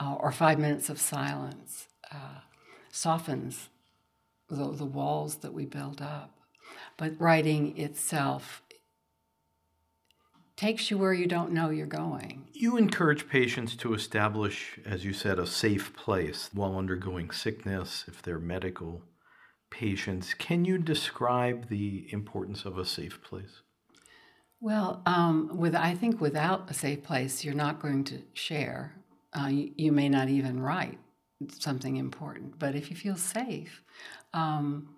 uh, 0.00 0.16
or 0.18 0.32
five 0.32 0.58
minutes 0.58 0.90
of 0.90 1.00
silence 1.00 1.86
uh, 2.12 2.40
softens 2.90 3.68
the, 4.48 4.72
the 4.72 4.84
walls 4.84 5.37
that 5.37 5.52
we 5.52 5.66
build 5.66 6.00
up. 6.00 6.38
But 6.96 7.20
writing 7.20 7.78
itself 7.78 8.62
takes 10.56 10.90
you 10.90 10.98
where 10.98 11.12
you 11.12 11.26
don't 11.26 11.52
know 11.52 11.70
you're 11.70 11.87
going. 11.87 12.48
You 12.52 12.76
encourage 12.76 13.28
patients 13.28 13.76
to 13.76 13.94
establish, 13.94 14.80
as 14.84 15.04
you 15.04 15.12
said, 15.12 15.38
a 15.38 15.46
safe 15.46 15.94
place 15.94 16.50
while 16.52 16.76
undergoing 16.76 17.30
sickness, 17.30 18.04
if 18.08 18.20
they're 18.20 18.40
medical 18.40 19.02
patients. 19.70 20.34
Can 20.34 20.64
you 20.64 20.78
describe 20.78 21.68
the 21.68 22.08
importance 22.11 22.64
of 22.64 22.76
a 22.76 22.84
safe 22.84 23.22
place? 23.22 23.62
Well, 24.61 25.02
um, 25.06 25.56
with 25.56 25.76
I 25.76 25.94
think 25.94 26.20
without 26.20 26.68
a 26.68 26.74
safe 26.74 27.04
place, 27.04 27.44
you're 27.44 27.54
not 27.54 27.80
going 27.80 28.02
to 28.04 28.22
share. 28.32 28.96
Uh, 29.32 29.46
you, 29.46 29.72
you, 29.76 29.92
may 29.92 30.08
not 30.08 30.28
even 30.28 30.58
write 30.58 30.98
something 31.51 31.96
important. 31.96 32.59
But 32.59 32.74
if 32.74 32.90
you 32.90 32.96
feel 32.96 33.16
safe, 33.16 33.83
um, 34.33 34.88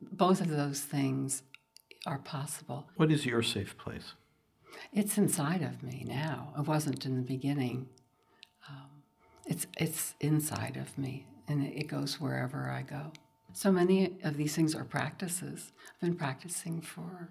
both 0.00 0.40
of 0.40 0.48
those 0.48 0.80
things 0.80 1.42
are 2.06 2.18
possible. 2.18 2.86
What 2.96 3.12
is 3.12 3.26
your 3.26 3.42
safe 3.42 3.76
place? 3.76 4.14
It's 4.92 5.18
inside 5.18 5.62
of 5.62 5.82
me 5.82 6.04
now. 6.06 6.54
It 6.58 6.66
wasn't 6.66 7.04
in 7.04 7.16
the 7.16 7.22
beginning. 7.22 7.88
Um, 8.68 9.02
it's 9.46 9.66
it's 9.76 10.14
inside 10.20 10.76
of 10.76 10.96
me, 10.96 11.26
and 11.48 11.66
it 11.66 11.88
goes 11.88 12.20
wherever 12.20 12.70
I 12.70 12.82
go. 12.82 13.12
So 13.52 13.70
many 13.72 14.16
of 14.22 14.36
these 14.36 14.54
things 14.54 14.74
are 14.74 14.84
practices. 14.84 15.72
I've 15.94 16.00
been 16.00 16.14
practicing 16.14 16.80
for 16.80 17.30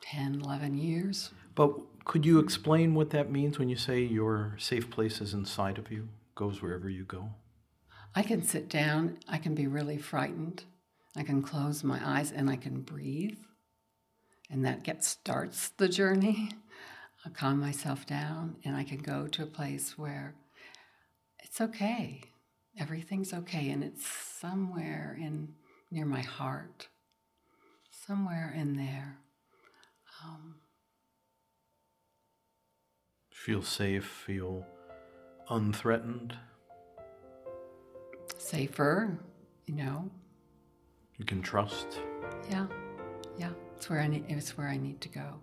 10, 0.00 0.40
11 0.42 0.76
years. 0.76 1.30
But 1.54 1.72
could 2.04 2.26
you 2.26 2.40
explain 2.40 2.94
what 2.94 3.10
that 3.10 3.30
means 3.30 3.58
when 3.58 3.68
you 3.68 3.76
say 3.76 4.00
your 4.00 4.56
safe 4.58 4.90
place 4.90 5.20
is 5.20 5.32
inside 5.32 5.78
of 5.78 5.92
you, 5.92 6.08
goes 6.34 6.60
wherever 6.60 6.90
you 6.90 7.04
go? 7.04 7.30
I 8.14 8.22
can 8.22 8.42
sit 8.42 8.68
down, 8.68 9.18
I 9.28 9.38
can 9.38 9.54
be 9.54 9.66
really 9.66 9.98
frightened, 9.98 10.64
I 11.16 11.22
can 11.22 11.42
close 11.42 11.84
my 11.84 12.00
eyes, 12.02 12.32
and 12.32 12.50
I 12.50 12.56
can 12.56 12.80
breathe 12.80 13.38
and 14.50 14.64
that 14.64 14.82
gets 14.82 15.06
starts 15.08 15.68
the 15.70 15.88
journey. 15.88 16.50
I 17.24 17.28
calm 17.30 17.60
myself 17.60 18.06
down 18.06 18.56
and 18.64 18.76
I 18.76 18.82
can 18.82 18.98
go 18.98 19.26
to 19.28 19.42
a 19.42 19.46
place 19.46 19.96
where 19.96 20.34
it's 21.38 21.60
okay. 21.60 22.22
Everything's 22.78 23.32
okay 23.32 23.70
and 23.70 23.84
it's 23.84 24.06
somewhere 24.06 25.16
in 25.20 25.54
near 25.90 26.06
my 26.06 26.22
heart. 26.22 26.88
Somewhere 27.90 28.52
in 28.56 28.76
there. 28.76 29.18
Um, 30.24 30.56
feel 33.30 33.62
safe, 33.62 34.06
feel 34.06 34.66
unthreatened. 35.48 36.36
Safer, 38.40 39.18
you 39.66 39.74
know. 39.74 40.10
You 41.18 41.26
can 41.26 41.42
trust. 41.42 42.00
Yeah. 42.50 42.66
Yeah. 43.38 43.50
It's 43.76 43.90
where 43.90 44.00
I 44.00 44.06
need, 44.06 44.24
it's 44.28 44.56
where 44.56 44.66
I 44.66 44.78
need 44.78 45.00
to 45.02 45.08
go. 45.10 45.40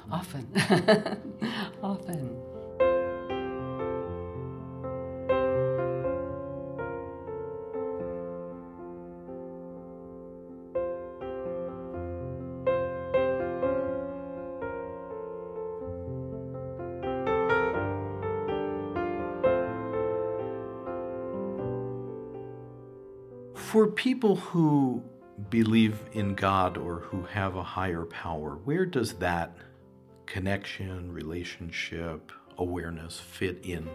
Hmm. 0.00 0.12
Often. 0.12 0.48
Often. 1.82 2.51
People 24.02 24.34
who 24.34 25.00
believe 25.48 25.96
in 26.12 26.34
God 26.34 26.76
or 26.76 26.98
who 27.02 27.22
have 27.22 27.54
a 27.54 27.62
higher 27.62 28.04
power, 28.04 28.58
where 28.64 28.84
does 28.84 29.12
that 29.18 29.56
connection, 30.26 31.12
relationship, 31.12 32.32
awareness 32.58 33.20
fit 33.20 33.60
in 33.62 33.88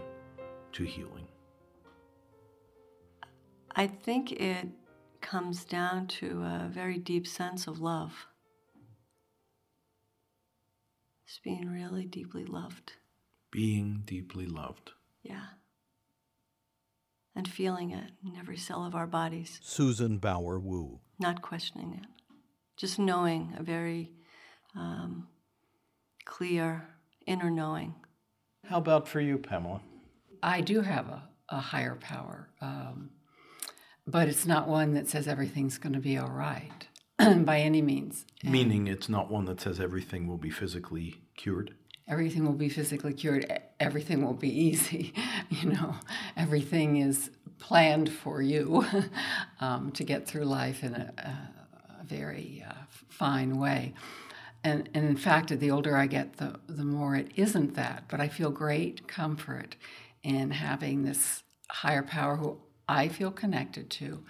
to 0.71 0.85
healing? 0.85 1.27
I 3.75 3.87
think 3.87 4.31
it 4.31 4.69
comes 5.19 5.65
down 5.65 6.07
to 6.07 6.41
a 6.41 6.69
very 6.71 6.99
deep 6.99 7.27
sense 7.27 7.67
of 7.67 7.81
love. 7.81 8.27
It's 11.25 11.41
being 11.43 11.69
really 11.69 12.05
deeply 12.05 12.45
loved. 12.45 12.93
Being 13.51 14.03
deeply 14.05 14.45
loved. 14.45 14.91
Yeah 15.21 15.56
and 17.38 17.47
feeling 17.47 17.91
it 17.91 18.10
in 18.26 18.36
every 18.36 18.58
cell 18.58 18.84
of 18.84 18.95
our 18.95 19.06
bodies. 19.06 19.60
Susan 19.62 20.17
Bauer 20.17 20.60
Wu. 20.60 21.00
Not 21.19 21.43
questioning 21.43 21.93
it, 22.02 22.10
just 22.76 22.97
knowing 22.97 23.54
a 23.58 23.63
very 23.63 24.12
um, 24.76 25.28
clear 26.26 26.89
inner 27.28 27.52
knowing. 27.52 27.93
How 28.67 28.80
about 28.80 29.08
for 29.08 29.21
you, 29.21 29.38
Pamela? 29.38 29.82
I 30.41 30.62
do 30.62 30.82
have 30.82 31.08
a, 31.08 31.30
a 31.50 31.60
higher 31.60 31.95
power, 31.95 32.50
um, 32.60 33.12
but 34.08 34.28
it's 34.28 34.47
not 34.47 34.67
one 34.67 34.95
that 34.95 35.08
says 35.08 35.28
everything's 35.28 35.78
going 35.78 35.93
to 35.93 36.00
be 36.00 36.17
all 36.17 36.32
right 36.32 36.88
by 37.45 37.60
any 37.60 37.84
means. 37.84 38.26
Meaning 38.43 38.88
it's 38.88 39.10
not 39.10 39.30
one 39.30 39.45
that 39.45 39.62
says 39.62 39.80
everything 39.80 40.28
will 40.28 40.38
be 40.38 40.50
physically 40.50 41.21
cured? 41.36 41.76
Everything 42.07 42.45
will 42.45 42.53
be 42.53 42.69
physically 42.69 43.13
cured, 43.13 43.61
everything 43.79 44.25
will 44.25 44.33
be 44.33 44.49
easy. 44.67 45.13
you 45.49 45.69
know, 45.69 45.95
everything 46.35 46.97
is 46.97 47.29
planned 47.59 48.11
for 48.11 48.41
you 48.41 48.85
um, 49.61 49.91
to 49.91 50.03
get 50.03 50.27
through 50.27 50.45
life 50.45 50.83
in 50.83 50.93
a, 50.93 51.13
a, 51.17 52.03
very 52.05 52.63
uh, 52.65 52.73
fine 53.09 53.57
way. 53.57 53.93
And, 54.63 54.87
and 54.93 55.05
in 55.05 55.17
fact, 55.17 55.49
the 55.49 55.71
older 55.71 55.97
I 55.97 56.07
get, 56.07 56.37
the, 56.37 56.57
the 56.67 56.85
more 56.85 57.17
it 57.17 57.31
isn't 57.35 57.75
that. 57.75 58.05
But 58.07 58.21
I 58.21 58.29
feel 58.29 58.49
great 58.49 59.09
comfort 59.09 59.75
in 60.23 60.51
having 60.51 61.03
this 61.03 61.43
higher 61.69 62.03
power 62.03 62.37
who 62.37 62.59
I 62.87 63.09
feel 63.09 63.29
connected 63.29 63.89
to. 63.89 64.23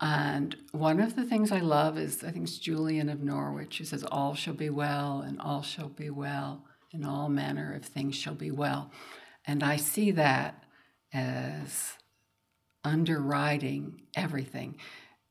And 0.00 0.56
one 0.70 1.00
of 1.00 1.16
the 1.16 1.24
things 1.24 1.50
I 1.50 1.58
love 1.58 1.98
is, 1.98 2.22
I 2.22 2.30
think 2.30 2.44
it's 2.44 2.58
Julian 2.58 3.08
of 3.08 3.22
Norwich 3.22 3.78
who 3.78 3.84
says, 3.84 4.04
All 4.04 4.34
shall 4.34 4.54
be 4.54 4.70
well, 4.70 5.20
and 5.20 5.40
all 5.40 5.62
shall 5.62 5.88
be 5.88 6.10
well 6.10 6.64
in 6.94 7.04
all 7.04 7.28
manner 7.28 7.74
of 7.74 7.84
things 7.84 8.14
shall 8.14 8.34
be 8.34 8.50
well. 8.50 8.90
And 9.46 9.62
I 9.62 9.76
see 9.76 10.12
that 10.12 10.64
as 11.12 11.94
underwriting 12.84 14.02
everything. 14.14 14.76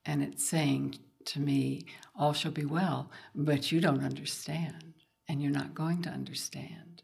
And 0.05 0.21
it's 0.21 0.47
saying 0.47 0.99
to 1.25 1.39
me, 1.39 1.85
all 2.15 2.33
shall 2.33 2.51
be 2.51 2.65
well, 2.65 3.09
but 3.33 3.71
you 3.71 3.79
don't 3.79 4.03
understand, 4.03 4.93
and 5.29 5.41
you're 5.41 5.51
not 5.51 5.73
going 5.73 6.01
to 6.03 6.09
understand, 6.09 7.01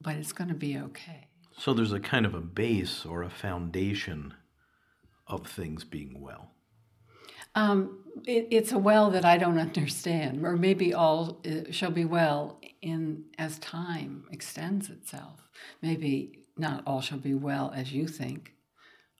but 0.00 0.16
it's 0.16 0.32
going 0.32 0.48
to 0.48 0.54
be 0.54 0.76
okay. 0.76 1.28
So 1.58 1.72
there's 1.72 1.92
a 1.92 2.00
kind 2.00 2.26
of 2.26 2.34
a 2.34 2.40
base 2.40 3.06
or 3.06 3.22
a 3.22 3.30
foundation 3.30 4.34
of 5.26 5.46
things 5.46 5.84
being 5.84 6.20
well. 6.20 6.50
Um, 7.54 7.98
it, 8.26 8.48
it's 8.50 8.72
a 8.72 8.78
well 8.78 9.10
that 9.10 9.24
I 9.24 9.38
don't 9.38 9.58
understand, 9.68 10.44
or 10.44 10.56
maybe 10.56 10.94
all 10.94 11.40
uh, 11.46 11.70
shall 11.70 11.90
be 11.90 12.04
well 12.04 12.60
in 12.80 13.24
as 13.38 13.58
time 13.58 14.24
extends 14.30 14.90
itself. 14.90 15.48
Maybe 15.80 16.40
not 16.56 16.82
all 16.86 17.00
shall 17.00 17.18
be 17.18 17.34
well 17.34 17.72
as 17.74 17.92
you 17.92 18.06
think, 18.06 18.52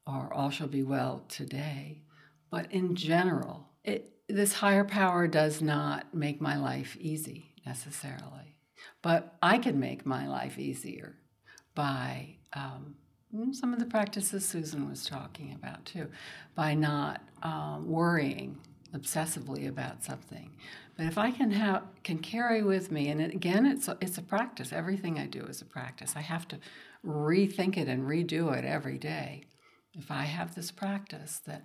or 0.06 0.32
all 0.32 0.50
shall 0.50 0.68
be 0.68 0.82
well 0.82 1.24
today, 1.28 2.02
but 2.50 2.70
in 2.72 2.94
general, 2.94 3.68
it, 3.84 4.12
this 4.28 4.54
higher 4.54 4.84
power 4.84 5.26
does 5.26 5.62
not 5.62 6.14
make 6.14 6.40
my 6.40 6.56
life 6.56 6.96
easy 7.00 7.54
necessarily, 7.64 8.56
but 9.00 9.36
I 9.42 9.58
can 9.58 9.78
make 9.78 10.04
my 10.04 10.28
life 10.28 10.58
easier 10.58 11.16
by 11.74 12.36
um, 12.52 12.96
some 13.52 13.72
of 13.72 13.78
the 13.78 13.86
practices 13.86 14.46
Susan 14.46 14.88
was 14.88 15.06
talking 15.06 15.52
about 15.52 15.84
too, 15.84 16.08
by 16.54 16.74
not 16.74 17.22
um, 17.42 17.88
worrying 17.88 18.58
obsessively 18.94 19.68
about 19.68 20.04
something. 20.04 20.50
But 20.96 21.06
if 21.06 21.16
I 21.16 21.30
can 21.30 21.50
have 21.52 21.84
can 22.04 22.18
carry 22.18 22.62
with 22.62 22.90
me, 22.90 23.08
and 23.08 23.20
it, 23.20 23.34
again, 23.34 23.64
it's 23.64 23.88
a, 23.88 23.96
it's 24.00 24.18
a 24.18 24.22
practice. 24.22 24.72
Everything 24.72 25.18
I 25.18 25.26
do 25.26 25.44
is 25.44 25.62
a 25.62 25.64
practice. 25.64 26.14
I 26.14 26.20
have 26.20 26.46
to 26.48 26.58
rethink 27.04 27.76
it 27.76 27.88
and 27.88 28.04
redo 28.04 28.56
it 28.56 28.64
every 28.64 28.98
day. 28.98 29.44
If 29.94 30.10
I 30.10 30.24
have 30.24 30.54
this 30.54 30.70
practice 30.70 31.40
that, 31.46 31.64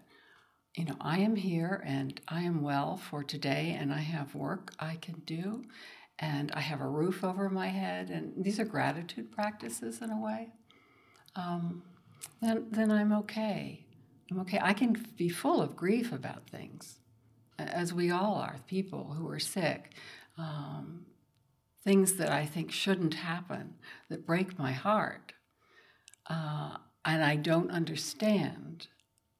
you 0.75 0.85
know, 0.85 0.95
I 1.01 1.19
am 1.19 1.35
here 1.35 1.83
and 1.85 2.19
I 2.27 2.43
am 2.43 2.61
well 2.61 2.97
for 2.97 3.23
today, 3.23 3.75
and 3.77 3.93
I 3.93 3.99
have 3.99 4.35
work 4.35 4.73
I 4.79 4.95
can 4.95 5.21
do, 5.25 5.65
and 6.19 6.51
I 6.53 6.61
have 6.61 6.81
a 6.81 6.87
roof 6.87 7.23
over 7.23 7.49
my 7.49 7.67
head, 7.67 8.09
and 8.09 8.33
these 8.43 8.59
are 8.59 8.65
gratitude 8.65 9.31
practices 9.31 10.01
in 10.01 10.11
a 10.11 10.21
way, 10.21 10.49
um, 11.37 11.83
then, 12.41 12.65
then 12.71 12.91
I'm 12.91 13.13
okay. 13.13 13.85
I'm 14.29 14.39
okay. 14.41 14.59
I 14.61 14.73
can 14.73 15.05
be 15.17 15.29
full 15.29 15.61
of 15.61 15.75
grief 15.75 16.11
about 16.11 16.49
things, 16.49 16.99
as 17.57 17.93
we 17.93 18.11
all 18.11 18.35
are, 18.35 18.57
people 18.67 19.15
who 19.17 19.29
are 19.29 19.39
sick. 19.39 19.93
Um, 20.37 21.05
things 21.83 22.13
that 22.15 22.29
I 22.29 22.45
think 22.45 22.71
shouldn't 22.71 23.13
happen, 23.13 23.75
that 24.09 24.25
break 24.25 24.59
my 24.59 24.73
heart. 24.73 25.31
Uh, 26.29 26.75
and 27.05 27.23
I 27.23 27.37
don't 27.37 27.71
understand. 27.71 28.87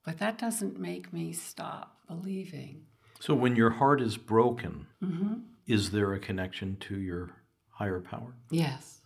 But 0.06 0.20
that 0.20 0.38
doesn't 0.38 0.80
make 0.80 1.12
me 1.12 1.34
stop 1.34 1.98
believing. 2.08 2.86
So 3.20 3.34
when 3.34 3.58
your 3.58 3.72
heart 3.72 4.00
is 4.02 4.16
broken, 4.16 4.88
mm-hmm. 5.04 5.34
is 5.66 5.92
there 5.92 6.14
a 6.14 6.20
connection 6.20 6.78
to 6.82 6.98
your 6.98 7.32
higher 7.72 8.00
power? 8.00 8.34
Yes. 8.50 8.97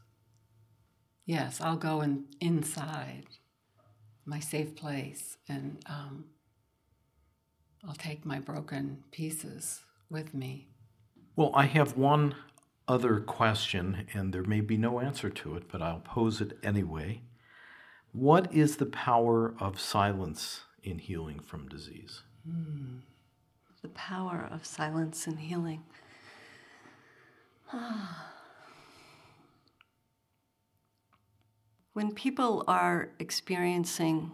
Yes, 1.32 1.62
I'll 1.62 1.78
go 1.78 2.02
in, 2.02 2.26
inside 2.42 3.24
my 4.26 4.42
safe 4.42 4.76
place 4.76 5.38
and 5.48 5.82
um, 5.86 6.26
I'll 7.88 7.96
take 7.96 8.26
my 8.26 8.40
broken 8.40 9.06
pieces 9.12 9.80
with 10.10 10.34
me. 10.34 10.68
Well, 11.38 11.54
I 11.56 11.68
have 11.68 11.96
one 11.96 12.36
other 12.86 13.22
question, 13.22 14.08
and 14.14 14.34
there 14.34 14.44
may 14.44 14.60
be 14.60 14.76
no 14.76 15.00
answer 15.00 15.30
to 15.30 15.56
it, 15.56 15.70
but 15.72 15.82
I'll 15.82 16.02
pose 16.02 16.42
it 16.42 16.60
anyway. 16.64 17.22
What 18.12 18.54
is 18.54 18.76
the 18.76 18.88
power 18.88 19.54
of 19.58 19.80
silence 19.80 20.66
in 20.84 21.00
healing 21.00 21.40
from 21.40 21.70
disease? 21.70 22.24
Hmm. 22.46 22.98
The 23.82 23.88
power 23.88 24.50
of 24.52 24.66
silence 24.66 25.28
in 25.28 25.38
healing. 25.38 25.84
when 31.94 32.14
people 32.14 32.64
are 32.68 33.10
experiencing 33.20 34.32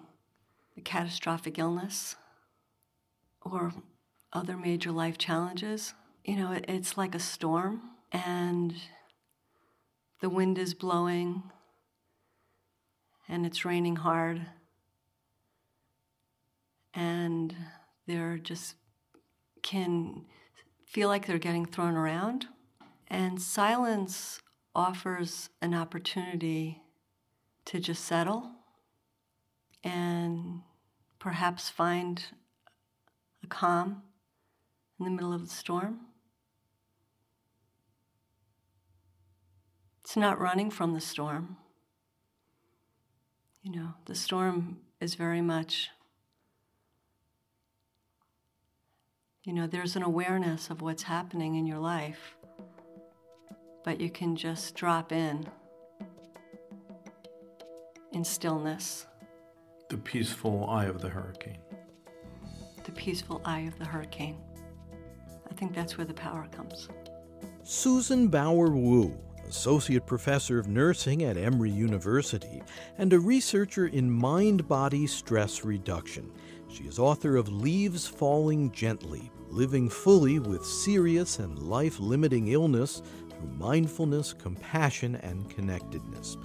a 0.77 0.81
catastrophic 0.81 1.57
illness 1.57 2.15
or 3.41 3.73
other 4.31 4.57
major 4.57 4.91
life 4.91 5.17
challenges, 5.17 5.93
you 6.23 6.35
know, 6.35 6.51
it, 6.51 6.65
it's 6.67 6.97
like 6.97 7.15
a 7.15 7.19
storm 7.19 7.81
and 8.11 8.75
the 10.21 10.29
wind 10.29 10.57
is 10.57 10.73
blowing 10.73 11.43
and 13.27 13.45
it's 13.45 13.65
raining 13.65 13.97
hard 13.97 14.45
and 16.93 17.55
they're 18.07 18.37
just 18.37 18.75
can 19.61 20.25
feel 20.85 21.07
like 21.09 21.27
they're 21.27 21.37
getting 21.37 21.65
thrown 21.65 21.95
around. 21.95 22.47
And 23.07 23.41
silence 23.41 24.41
offers 24.73 25.49
an 25.61 25.73
opportunity 25.73 26.81
to 27.67 27.79
just 27.79 28.03
settle 28.05 28.51
and 29.83 30.61
perhaps 31.19 31.69
find 31.69 32.25
a 33.43 33.47
calm 33.47 34.01
in 34.99 35.05
the 35.05 35.11
middle 35.11 35.33
of 35.33 35.41
the 35.41 35.53
storm 35.53 35.99
It's 40.07 40.15
not 40.15 40.39
running 40.39 40.71
from 40.71 40.93
the 40.93 41.01
storm. 41.01 41.57
You 43.61 43.73
know, 43.73 43.93
the 44.05 44.15
storm 44.15 44.77
is 45.01 45.15
very 45.15 45.41
much, 45.41 45.89
you 49.43 49.51
know, 49.51 49.67
there's 49.67 49.97
an 49.97 50.03
awareness 50.03 50.69
of 50.69 50.81
what's 50.81 51.03
happening 51.03 51.55
in 51.55 51.67
your 51.67 51.79
life, 51.79 52.37
but 53.83 53.99
you 53.99 54.09
can 54.09 54.37
just 54.37 54.75
drop 54.75 55.11
in 55.11 55.49
in 58.17 58.23
stillness. 58.23 59.05
The 59.89 59.97
peaceful 59.97 60.67
eye 60.67 60.85
of 60.85 61.01
the 61.01 61.07
hurricane. 61.07 61.59
The 62.83 62.91
peaceful 62.93 63.43
eye 63.45 63.59
of 63.59 63.77
the 63.77 63.85
hurricane. 63.85 64.39
I 65.47 65.53
think 65.53 65.75
that's 65.75 65.99
where 65.99 66.07
the 66.07 66.15
power 66.15 66.47
comes. 66.51 66.89
Susan 67.61 68.27
Bauer 68.27 68.71
Wu, 68.71 69.15
associate 69.47 70.07
professor 70.07 70.57
of 70.57 70.67
nursing 70.67 71.25
at 71.25 71.37
Emory 71.37 71.69
University, 71.69 72.63
and 72.97 73.13
a 73.13 73.19
researcher 73.19 73.85
in 73.85 74.09
mind 74.09 74.67
body 74.67 75.05
stress 75.05 75.63
reduction. 75.63 76.31
She 76.69 76.85
is 76.85 76.97
author 76.97 77.35
of 77.35 77.49
Leaves 77.49 78.07
Falling 78.07 78.71
Gently 78.71 79.29
Living 79.49 79.89
Fully 79.89 80.39
with 80.39 80.65
Serious 80.65 81.37
and 81.37 81.59
Life 81.59 81.99
Limiting 81.99 82.47
Illness 82.47 83.03
Through 83.29 83.51
Mindfulness, 83.59 84.33
Compassion, 84.33 85.17
and 85.17 85.47
Connectedness. 85.51 86.35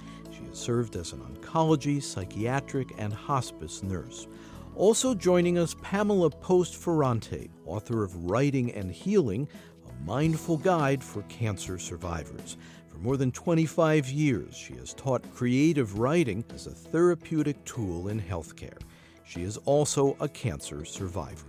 Served 0.53 0.95
as 0.95 1.13
an 1.13 1.19
oncology, 1.19 2.01
psychiatric, 2.01 2.93
and 2.99 3.11
hospice 3.11 3.81
nurse. 3.81 4.27
Also 4.75 5.13
joining 5.13 5.57
us, 5.57 5.75
Pamela 5.81 6.29
Post 6.29 6.75
Ferrante, 6.75 7.49
author 7.65 8.03
of 8.03 8.15
Writing 8.25 8.71
and 8.71 8.91
Healing, 8.91 9.47
a 9.87 10.05
mindful 10.05 10.57
guide 10.57 11.03
for 11.03 11.23
cancer 11.23 11.77
survivors 11.77 12.57
For 12.87 12.97
more 12.99 13.17
than 13.17 13.31
25 13.31 14.09
years, 14.09 14.55
she 14.55 14.75
has 14.75 14.93
taught 14.93 15.23
creative 15.33 15.97
writing 15.97 16.45
as 16.53 16.67
a 16.67 16.71
therapeutic 16.71 17.63
tool 17.65 18.09
in 18.09 18.21
healthcare. 18.21 18.79
She 19.25 19.41
is 19.41 19.57
also 19.57 20.15
a 20.19 20.27
cancer 20.27 20.85
survivor. 20.85 21.47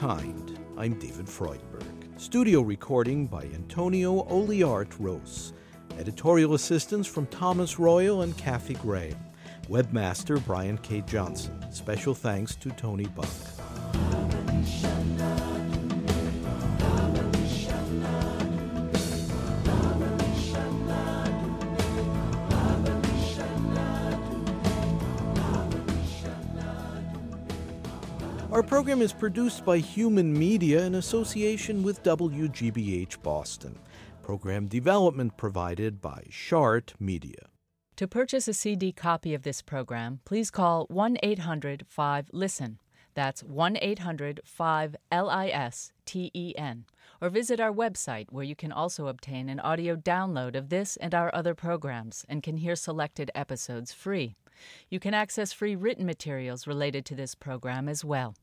Humankind. 0.00 0.58
I'm 0.78 0.98
David 0.98 1.26
Freudberg. 1.26 2.18
Studio 2.18 2.62
recording 2.62 3.26
by 3.26 3.42
Antonio 3.42 4.22
Oliart 4.30 4.94
Rose. 4.98 5.52
Editorial 5.98 6.54
assistance 6.54 7.06
from 7.06 7.26
Thomas 7.26 7.78
Royal 7.78 8.22
and 8.22 8.34
Kathy 8.38 8.74
Gray. 8.74 9.14
Webmaster 9.68 10.42
Brian 10.46 10.78
K. 10.78 11.02
Johnson. 11.02 11.70
Special 11.70 12.14
thanks 12.14 12.54
to 12.56 12.70
Tony 12.70 13.06
Buck. 13.08 13.28
Program 28.80 29.02
is 29.02 29.12
produced 29.12 29.62
by 29.62 29.76
Human 29.76 30.32
Media 30.32 30.86
in 30.86 30.94
association 30.94 31.82
with 31.82 32.02
WGBH 32.02 33.20
Boston. 33.22 33.78
Program 34.22 34.68
development 34.68 35.36
provided 35.36 36.00
by 36.00 36.24
Shart 36.30 36.94
Media. 36.98 37.50
To 37.96 38.08
purchase 38.08 38.48
a 38.48 38.54
CD 38.54 38.90
copy 38.90 39.34
of 39.34 39.42
this 39.42 39.60
program, 39.60 40.20
please 40.24 40.50
call 40.50 40.86
1 40.88 41.18
800 41.22 41.84
5 41.86 42.30
LISTEN. 42.32 42.78
That's 43.12 43.44
1 43.44 43.76
800 43.82 44.40
5 44.46 44.96
L 45.12 45.28
I 45.28 45.48
S 45.48 45.92
T 46.06 46.30
E 46.32 46.54
N. 46.56 46.86
Or 47.20 47.28
visit 47.28 47.60
our 47.60 47.72
website 47.72 48.28
where 48.30 48.44
you 48.44 48.56
can 48.56 48.72
also 48.72 49.08
obtain 49.08 49.50
an 49.50 49.60
audio 49.60 49.94
download 49.94 50.56
of 50.56 50.70
this 50.70 50.96
and 50.96 51.14
our 51.14 51.30
other 51.34 51.54
programs 51.54 52.24
and 52.30 52.42
can 52.42 52.56
hear 52.56 52.76
selected 52.76 53.30
episodes 53.34 53.92
free. 53.92 54.36
You 54.88 54.98
can 54.98 55.12
access 55.12 55.52
free 55.52 55.76
written 55.76 56.06
materials 56.06 56.66
related 56.66 57.04
to 57.04 57.14
this 57.14 57.34
program 57.34 57.86
as 57.86 58.02
well. 58.02 58.34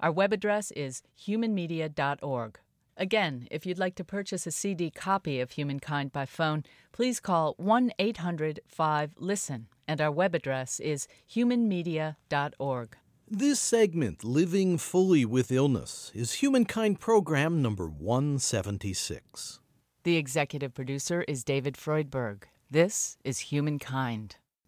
Our 0.00 0.12
web 0.12 0.32
address 0.32 0.70
is 0.70 1.02
humanmedia.org. 1.18 2.58
Again, 2.96 3.48
if 3.50 3.66
you'd 3.66 3.78
like 3.78 3.94
to 3.96 4.04
purchase 4.04 4.46
a 4.46 4.50
CD 4.50 4.90
copy 4.90 5.40
of 5.40 5.52
Humankind 5.52 6.12
by 6.12 6.24
phone, 6.26 6.64
please 6.92 7.20
call 7.20 7.54
1 7.58 7.92
800 7.98 8.60
5 8.66 9.14
LISTEN, 9.18 9.68
and 9.86 10.00
our 10.00 10.10
web 10.10 10.34
address 10.34 10.80
is 10.80 11.06
humanmedia.org. 11.30 12.96
This 13.28 13.60
segment, 13.60 14.24
Living 14.24 14.76
Fully 14.76 15.24
with 15.24 15.52
Illness, 15.52 16.10
is 16.14 16.32
Humankind 16.34 16.98
Program 16.98 17.62
number 17.62 17.86
176. 17.86 19.60
The 20.02 20.16
executive 20.16 20.74
producer 20.74 21.22
is 21.28 21.44
David 21.44 21.74
Freudberg. 21.74 22.44
This 22.70 23.18
is 23.22 23.38
Humankind. 23.38 24.36